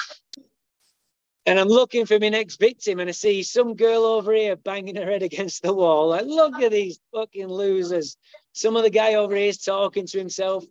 [1.46, 4.96] And I'm looking for my next victim and I see some girl over here banging
[4.96, 6.08] her head against the wall.
[6.08, 8.16] Like, look at these fucking losers.
[8.52, 10.64] Some of the guy over here is talking to himself.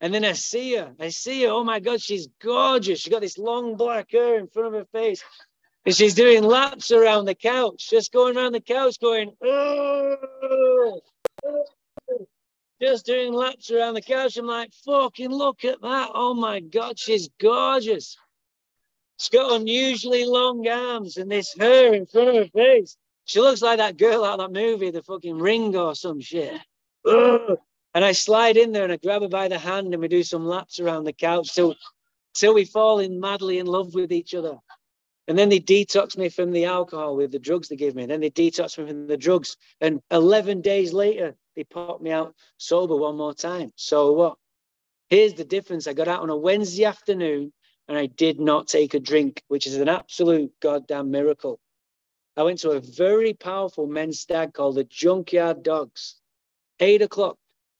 [0.00, 0.92] And then I see her.
[0.98, 1.50] I see her.
[1.50, 3.00] Oh my God, she's gorgeous.
[3.00, 5.22] She's got this long black hair in front of her face.
[5.86, 11.00] And she's doing laps around the couch, just going around the couch, going, oh,
[12.82, 14.36] just doing laps around the couch.
[14.36, 16.10] I'm like, fucking look at that.
[16.12, 18.16] Oh my God, she's gorgeous.
[19.18, 22.96] She's got unusually long arms and this hair in front of her face.
[23.24, 26.60] She looks like that girl out of that movie, The fucking Ring or some shit.
[27.04, 30.22] And I slide in there and I grab her by the hand and we do
[30.22, 31.74] some laps around the couch till,
[32.34, 34.58] till we fall in madly in love with each other.
[35.28, 38.02] And then they detox me from the alcohol with the drugs they give me.
[38.02, 39.56] And then they detox me from the drugs.
[39.80, 43.72] And 11 days later, they pop me out sober one more time.
[43.76, 44.36] So what?
[45.08, 45.86] Here's the difference.
[45.86, 47.52] I got out on a Wednesday afternoon
[47.88, 51.60] and I did not take a drink, which is an absolute goddamn miracle.
[52.36, 56.16] I went to a very powerful men's stag called the Junkyard Dogs.
[56.80, 57.38] Eight o'clock.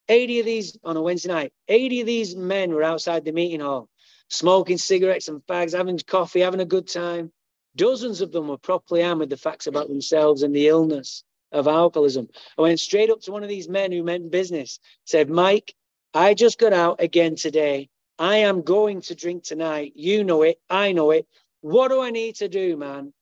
[0.09, 3.61] 80 of these on a Wednesday night, 80 of these men were outside the meeting
[3.61, 3.89] hall,
[4.31, 7.33] smoking cigarettes and fags, having coffee, having a good time.
[7.75, 11.67] Dozens of them were properly armed with the facts about themselves and the illness of
[11.67, 12.29] alcoholism.
[12.57, 15.75] I went straight up to one of these men who meant business, said, Mike,
[16.15, 17.89] I just got out again today.
[18.19, 19.93] I am going to drink tonight.
[19.95, 20.59] You know it.
[20.71, 21.27] I know it.
[21.61, 23.13] What do I need to do, man?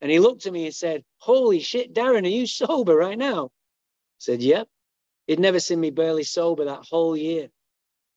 [0.00, 3.46] And he looked at me and said, Holy shit, Darren, are you sober right now?
[3.46, 3.50] I
[4.18, 4.68] said, Yep.
[5.26, 7.48] He'd never seen me barely sober that whole year.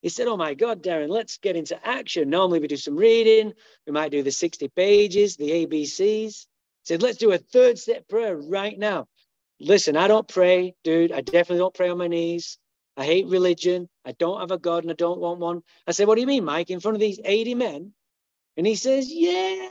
[0.01, 2.30] He said, Oh my God, Darren, let's get into action.
[2.30, 3.53] Normally we do some reading.
[3.88, 5.99] We might do the 60 pages, the ABCs.
[5.99, 6.45] He
[6.84, 9.07] said, Let's do a third step prayer right now.
[9.59, 11.11] Listen, I don't pray, dude.
[11.11, 12.57] I definitely don't pray on my knees.
[12.99, 13.87] I hate religion.
[14.03, 15.63] I don't have a God and I don't want one.
[15.87, 16.69] I said, What do you mean, Mike?
[16.69, 17.93] In front of these 80 men?
[18.57, 19.69] And he says, Yeah.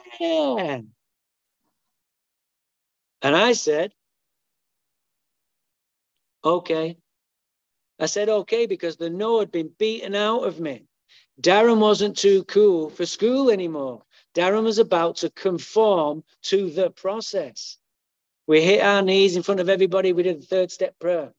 [3.20, 3.92] And I said,
[6.42, 6.96] Okay.
[8.00, 10.86] I said, Okay, because the no had been beaten out of me.
[11.38, 14.04] Darren wasn't too cool for school anymore.
[14.34, 17.76] Darren was about to conform to the process.
[18.46, 20.14] We hit our knees in front of everybody.
[20.14, 21.34] We did the third step prayer.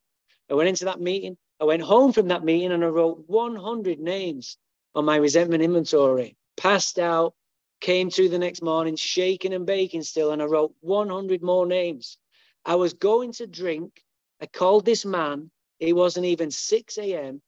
[0.52, 1.36] I went into that meeting.
[1.62, 4.58] I went home from that meeting and I wrote 100 names
[4.96, 6.38] on my resentment inventory.
[6.56, 7.34] Passed out,
[7.82, 12.18] came to the next morning, shaking and baking still, and I wrote 100 more names.
[12.66, 14.04] I was going to drink.
[14.42, 15.52] I called this man.
[15.80, 17.42] It wasn't even 6 a.m.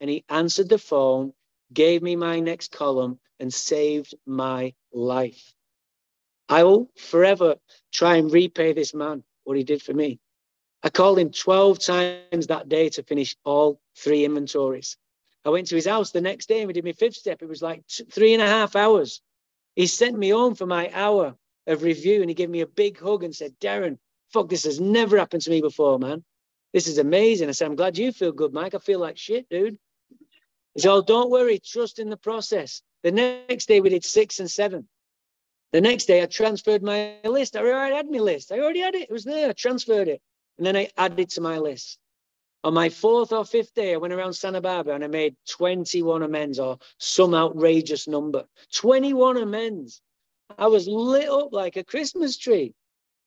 [0.00, 1.32] And he answered the phone,
[1.72, 5.54] gave me my next column, and saved my life.
[6.48, 7.56] I will forever
[7.92, 10.20] try and repay this man what he did for me.
[10.84, 14.98] I called him 12 times that day to finish all three inventories.
[15.42, 17.40] I went to his house the next day and we did my fifth step.
[17.40, 17.82] It was like
[18.12, 19.22] three and a half hours.
[19.76, 21.34] He sent me home for my hour
[21.66, 23.96] of review and he gave me a big hug and said, Darren,
[24.30, 26.22] fuck, this has never happened to me before, man.
[26.74, 27.48] This is amazing.
[27.48, 28.74] I said, I'm glad you feel good, Mike.
[28.74, 29.78] I feel like shit, dude.
[30.74, 32.82] He said, Oh, don't worry, trust in the process.
[33.02, 34.86] The next day we did six and seven.
[35.72, 37.56] The next day I transferred my list.
[37.56, 38.52] I already had my list.
[38.52, 39.08] I already had it.
[39.08, 39.48] It was there.
[39.48, 40.20] I transferred it.
[40.58, 41.98] And then I added to my list.
[42.62, 46.22] On my fourth or fifth day, I went around Santa Barbara and I made 21
[46.22, 48.46] amends or some outrageous number.
[48.72, 50.00] 21 amends.
[50.56, 52.72] I was lit up like a Christmas tree.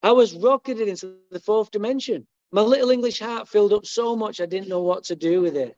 [0.02, 2.26] I was rocketed into the fourth dimension.
[2.52, 5.56] My little English heart filled up so much I didn't know what to do with
[5.56, 5.76] it.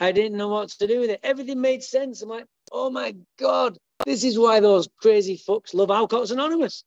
[0.00, 1.20] I didn't know what to do with it.
[1.22, 2.22] Everything made sense.
[2.22, 6.84] I'm like, oh my God, this is why those crazy fucks love Alcoholics Anonymous.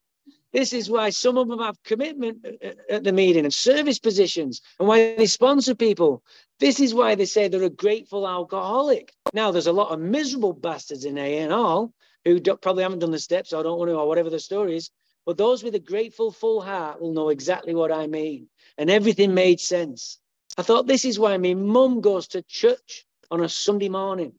[0.58, 4.00] This is why some of them have commitment uh, uh, at the meeting and service
[4.00, 6.24] positions and why they sponsor people.
[6.60, 9.14] This is why they say they're a grateful alcoholic.
[9.36, 11.94] Now, there's a lot of miserable bastards in AA and all
[12.26, 14.90] who probably haven't done the steps or don't want to, or whatever the story is.
[15.28, 18.50] But those with a grateful, full heart will know exactly what I mean.
[18.80, 20.18] And everything made sense.
[20.58, 24.34] I thought this is why my mum goes to church on a Sunday morning.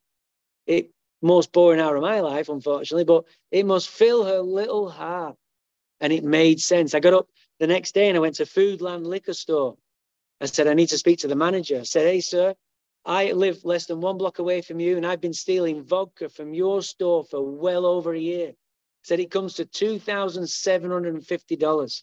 [0.66, 0.90] It
[1.22, 5.36] most boring hour of my life, unfortunately, but it must fill her little heart
[6.00, 6.94] and it made sense.
[6.94, 7.28] I got up
[7.60, 9.76] the next day and I went to Foodland liquor store.
[10.40, 11.80] I said, I need to speak to the manager.
[11.80, 12.54] I said, Hey, sir,
[13.04, 16.54] I live less than one block away from you, and I've been stealing vodka from
[16.54, 18.50] your store for well over a year.
[18.50, 18.54] I
[19.04, 22.02] said, It comes to $2,750.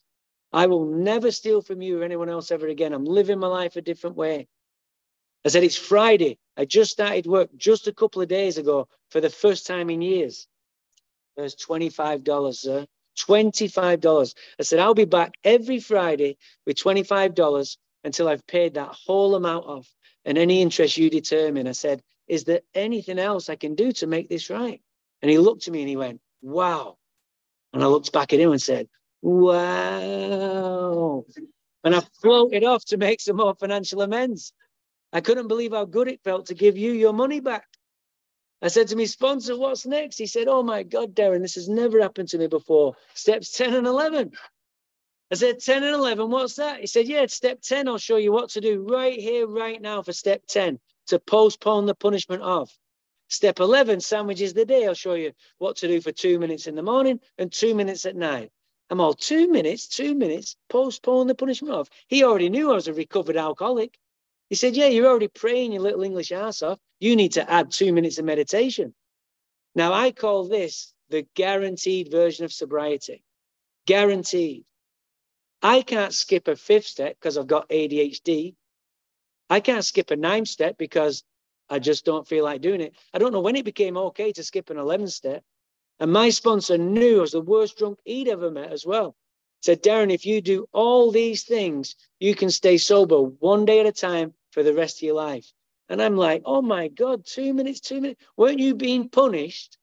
[0.54, 2.92] I will never steal from you or anyone else ever again.
[2.94, 4.48] I'm living my life a different way.
[5.46, 6.38] I said, It's Friday.
[6.58, 10.02] I just started work just a couple of days ago for the first time in
[10.02, 10.48] years.
[11.38, 12.24] There's $25,
[12.58, 12.86] sir.
[13.16, 14.36] $25.
[14.60, 19.66] I said, I'll be back every Friday with $25 until I've paid that whole amount
[19.68, 19.88] off
[20.26, 21.68] and any interest you determine.
[21.68, 24.82] I said, Is there anything else I can do to make this right?
[25.22, 26.98] And he looked at me and he went, Wow.
[27.74, 28.88] And I looked back at him and said,
[29.22, 29.66] Wow.
[31.84, 34.54] And I floated off to make some more financial amends.
[35.14, 37.68] I couldn't believe how good it felt to give you your money back.
[38.62, 40.18] I said to my sponsor, what's next?
[40.18, 42.96] He said, oh my God, Darren, this has never happened to me before.
[43.14, 44.32] Steps 10 and 11.
[45.32, 46.80] I said, 10 and 11, what's that?
[46.80, 49.82] He said, yeah, it's step 10, I'll show you what to do right here, right
[49.82, 52.72] now for step 10 to postpone the punishment of.
[53.28, 54.86] Step 11, sandwiches the day.
[54.86, 58.06] I'll show you what to do for two minutes in the morning and two minutes
[58.06, 58.52] at night.
[58.92, 61.90] I'm all two minutes, two minutes, postpone the punishment of.
[62.08, 63.98] He already knew I was a recovered alcoholic.
[64.50, 66.80] He said, Yeah, you're already praying your little English ass off.
[67.00, 68.94] You need to add two minutes of meditation.
[69.74, 73.24] Now, I call this the guaranteed version of sobriety.
[73.86, 74.66] Guaranteed.
[75.62, 78.56] I can't skip a fifth step because I've got ADHD.
[79.50, 81.24] I can't skip a ninth step because
[81.70, 82.96] I just don't feel like doing it.
[83.14, 85.44] I don't know when it became okay to skip an 11th step.
[86.00, 89.16] And my sponsor knew I was the worst drunk he'd ever met as well
[89.62, 93.86] said, Darren, if you do all these things, you can stay sober one day at
[93.86, 95.52] a time for the rest of your life.
[95.90, 98.22] And I'm like, oh my God, two minutes, two minutes.
[98.38, 99.78] Weren't you being punished?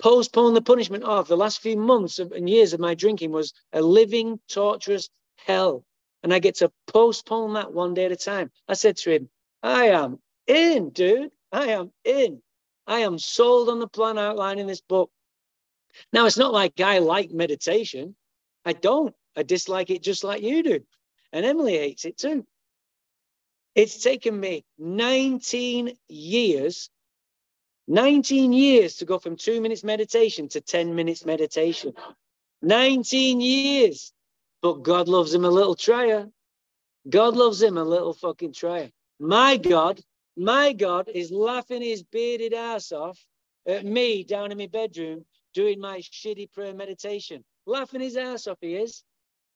[0.00, 3.52] Postpone the punishment of the last few months of, and years of my drinking was
[3.72, 5.84] a living, torturous hell.
[6.22, 8.50] And I get to postpone that one day at a time.
[8.68, 9.28] I said to him,
[9.62, 11.30] I am in, dude.
[11.52, 12.42] I am in.
[12.86, 15.10] I am sold on the plan outlined in this book.
[16.12, 18.16] Now, it's not like I like meditation.
[18.64, 19.14] I don't.
[19.36, 20.80] I dislike it just like you do.
[21.32, 22.46] And Emily hates it too.
[23.74, 26.90] It's taken me 19 years,
[27.88, 31.92] 19 years to go from two minutes meditation to 10 minutes meditation.
[32.62, 34.12] 19 years.
[34.62, 36.30] But God loves him a little trier.
[37.08, 38.90] God loves him a little fucking trier.
[39.18, 40.00] My God,
[40.36, 43.18] my God is laughing his bearded ass off
[43.66, 47.44] at me down in my bedroom doing my shitty prayer meditation.
[47.66, 49.02] Laughing his ass off, he is.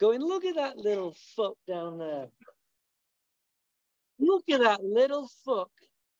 [0.00, 2.28] Going, look at that little fuck down there.
[4.18, 5.70] Look at that little fuck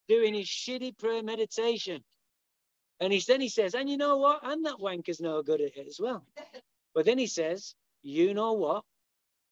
[0.09, 2.03] doing his shitty prayer meditation.
[3.01, 4.41] And he, then he says, and you know what?
[4.43, 6.25] And that wanker's no good at it as well.
[6.95, 8.85] But then he says, you know what?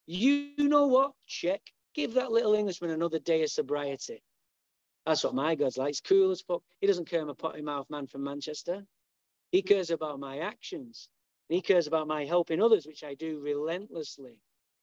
[0.06, 1.12] You know what?
[1.26, 1.60] Check.
[1.94, 4.22] Give that little Englishman another day of sobriety.
[5.04, 5.88] That's what my God's like.
[5.88, 6.62] He's cool as fuck.
[6.80, 8.84] He doesn't care I'm a potty mouth man from Manchester.
[9.52, 11.08] He cares about my actions.
[11.48, 14.38] He cares about my helping others, which I do relentlessly.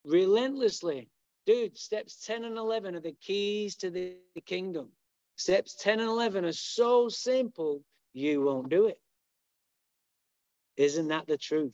[0.06, 1.10] Relentlessly.
[1.46, 4.90] Dude, steps 10 and 11 are the keys to the kingdom.
[5.36, 7.84] Steps 10 and 11 are so simple,
[8.14, 9.00] you won't do it.
[10.78, 11.74] Isn't that the truth?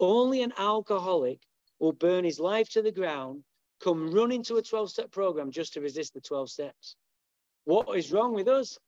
[0.00, 1.40] Only an alcoholic
[1.78, 3.44] will burn his life to the ground,
[3.80, 6.96] come running to a 12 step program just to resist the 12 steps.
[7.64, 8.78] What is wrong with us?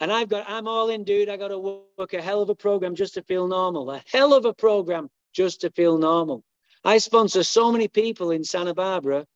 [0.00, 1.28] And I've got, I'm all in, dude.
[1.28, 3.90] I got to work a hell of a program just to feel normal.
[3.90, 6.42] A hell of a program just to feel normal.
[6.84, 9.26] I sponsor so many people in Santa Barbara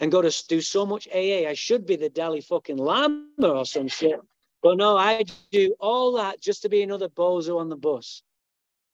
[0.00, 1.48] and go to do so much AA.
[1.48, 4.20] I should be the Dalai fucking Lama or some shit.
[4.60, 8.22] But no, I do all that just to be another bozo on the bus.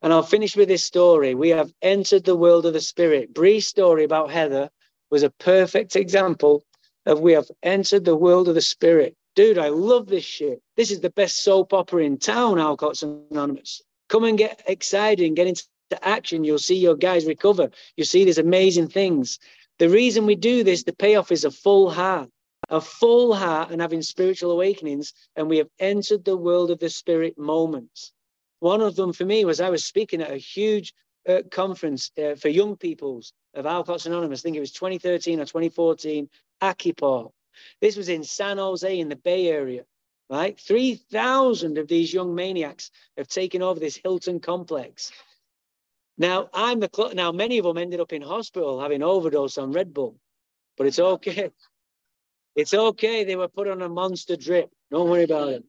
[0.03, 1.35] And I'll finish with this story.
[1.35, 3.33] We have entered the world of the spirit.
[3.33, 4.69] Bree's story about Heather
[5.11, 6.65] was a perfect example
[7.07, 9.17] of we have entered the world of the spirit.
[9.35, 10.63] Dude, I love this shit.
[10.77, 13.83] This is the best soap opera in town, Alcoholics Anonymous.
[14.09, 15.65] Come and get excited and get into
[16.03, 16.45] action.
[16.45, 17.71] You'll see your guys recover.
[17.97, 19.41] You'll see these amazing things.
[19.81, 22.31] The reason we do this, the payoff is a full heart,
[22.69, 25.13] a full heart and having spiritual awakenings.
[25.35, 28.13] And we have entered the world of the spirit moments.
[28.61, 30.95] One of them for me was I was speaking at a huge
[31.29, 34.41] uh, conference uh, for young peoples of Alcoholics Anonymous.
[34.41, 36.29] I think it was 2013 or 2014,
[36.63, 37.31] ACYPAA.
[37.81, 39.85] This was in San Jose in the Bay Area,
[40.31, 40.59] right?
[40.59, 45.13] 3,000 of these young maniacs have taken over this Hilton complex.
[46.17, 49.73] Now, I'm the cl- now many of them ended up in hospital having overdose on
[49.73, 50.17] Red Bull,
[50.77, 51.51] but it's okay.
[52.57, 53.25] It's okay.
[53.25, 54.71] They were put on a monster drip.
[54.91, 55.65] Don't worry about it.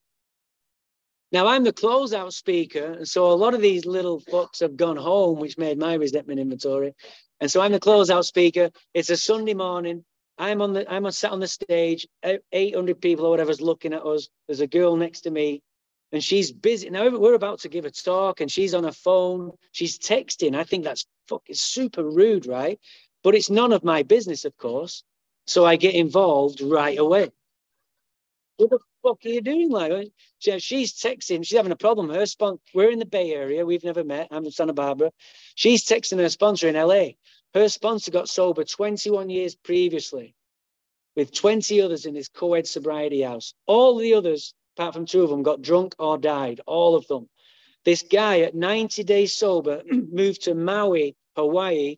[1.32, 4.96] Now I'm the closeout speaker, and so a lot of these little fucks have gone
[4.96, 6.94] home, which made my resentment inventory.
[7.42, 8.70] And so I'm the closeout speaker.
[8.94, 10.06] It's a Sunday morning.
[10.38, 12.08] I'm on the I'm on sat on the stage,
[12.52, 14.28] 800 people or whatever's looking at us.
[14.48, 15.62] There's a girl next to me,
[16.12, 16.90] and she's busy.
[16.90, 19.52] Now we're about to give a talk, and she's on her phone.
[19.72, 20.56] She's texting.
[20.56, 22.80] I think that's fucking super rude, right?
[23.24, 25.04] But it's none of my business, of course.
[25.48, 27.30] So I get involved right away.
[28.58, 29.70] What the fuck are you doing?
[29.70, 31.46] Like, she's texting.
[31.46, 32.10] She's having a problem.
[32.10, 32.62] Her sponsor.
[32.74, 33.66] We're in the Bay Area.
[33.66, 34.30] We've never met.
[34.32, 35.12] I'm in Santa Barbara.
[35.56, 37.10] She's texting her sponsor in LA.
[37.56, 40.36] Her sponsor got sober 21 years previously
[41.16, 43.53] with 20 others in his co-ed sobriety house.
[43.66, 47.30] All the others, apart from two of them, got drunk or died, all of them.
[47.86, 51.95] This guy at 90 days sober moved to Maui, Hawaii,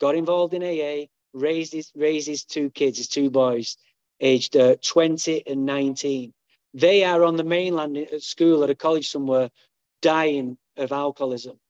[0.00, 3.76] got involved in AA, raised his, raised his two kids, his two boys,
[4.18, 6.34] aged uh, 20 and 19.
[6.74, 9.50] They are on the mainland at school at a college somewhere,
[10.02, 11.60] dying of alcoholism.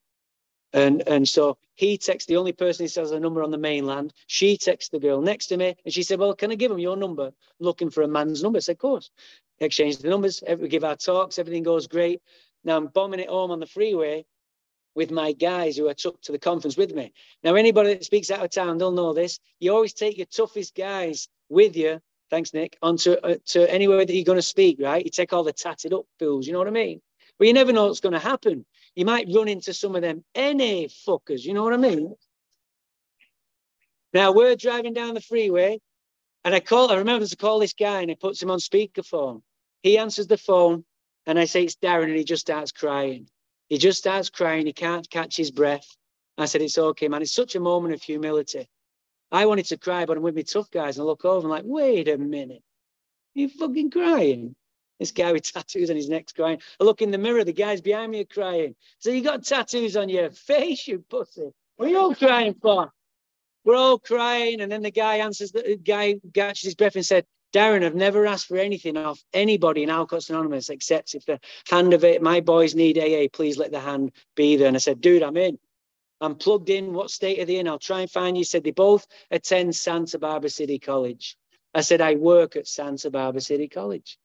[0.73, 4.13] And, and so he texts the only person he says a number on the mainland.
[4.27, 6.79] She texts the girl next to me and she said, Well, can I give him
[6.79, 7.27] your number?
[7.27, 8.59] I'm looking for a man's number.
[8.59, 9.11] I said, Of course.
[9.61, 10.43] Exchange the numbers.
[10.59, 11.39] We give our talks.
[11.39, 12.21] Everything goes great.
[12.65, 14.25] Now I'm bombing it home on the freeway
[14.95, 17.13] with my guys who I took to the conference with me.
[17.45, 19.39] Now, anybody that speaks out of town, they'll know this.
[19.61, 22.01] You always take your toughest guys with you.
[22.31, 22.77] Thanks, Nick.
[22.83, 25.05] Onto uh, to anywhere that you're going to speak, right?
[25.05, 26.49] You take all the tatted up fools.
[26.49, 27.01] You know what I mean?
[27.39, 28.65] But you never know what's going to happen.
[28.95, 32.15] You might run into some of them NA fuckers, you know what I mean?
[34.13, 35.81] Now we're driving down the freeway
[36.45, 39.43] and I call, I remember to call this guy and he puts him on speakerphone.
[39.83, 40.85] He answers the phone
[41.27, 43.29] and I say, it's Darren and he just starts crying.
[43.69, 44.67] He just starts crying.
[44.67, 45.87] He can't catch his breath.
[46.39, 47.23] I said, it's okay, man.
[47.23, 48.69] It's such a moment of humility.
[49.31, 51.45] I wanted to cry, but I'm with me tough guys and I look over and
[51.47, 52.63] I'm like, wait a minute.
[53.35, 54.57] you fucking crying?
[54.99, 56.61] This guy with tattoos on his neck's crying.
[56.81, 58.75] I look in the mirror, the guys behind me are crying.
[58.99, 61.51] So you got tattoos on your face, you pussy.
[61.77, 62.93] What are you all crying for?
[63.65, 64.61] We're all crying.
[64.61, 68.27] And then the guy answers, the guy catches his breath and said, Darren, I've never
[68.27, 72.41] asked for anything off anybody in Alcoholics Anonymous except if the hand of it, my
[72.41, 74.69] boys need AA, please let the hand be there.
[74.69, 75.59] And I said, dude, I'm in.
[76.21, 76.93] I'm plugged in.
[76.93, 77.69] What state are they in?
[77.69, 78.41] I'll try and find you.
[78.41, 81.37] He said they both attend Santa Barbara City College.
[81.75, 84.19] I said, I work at Santa Barbara City College.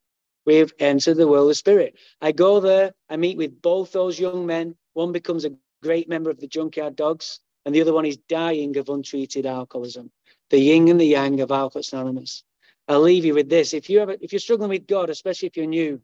[0.45, 1.95] We've entered the world of spirit.
[2.21, 4.75] I go there, I meet with both those young men.
[4.93, 8.77] One becomes a great member of the Junkyard Dogs, and the other one is dying
[8.77, 10.11] of untreated alcoholism.
[10.49, 12.43] The yin and the yang of Alcoholics Anonymous.
[12.87, 13.73] I'll leave you with this.
[13.73, 16.01] If you have, if you're struggling with God, especially if you're new,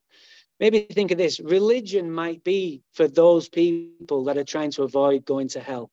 [0.59, 1.39] maybe think of this.
[1.39, 5.91] Religion might be for those people that are trying to avoid going to hell.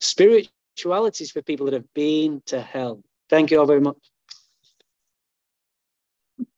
[0.00, 3.02] Spirituality is for people that have been to hell.
[3.28, 4.13] Thank you all very much.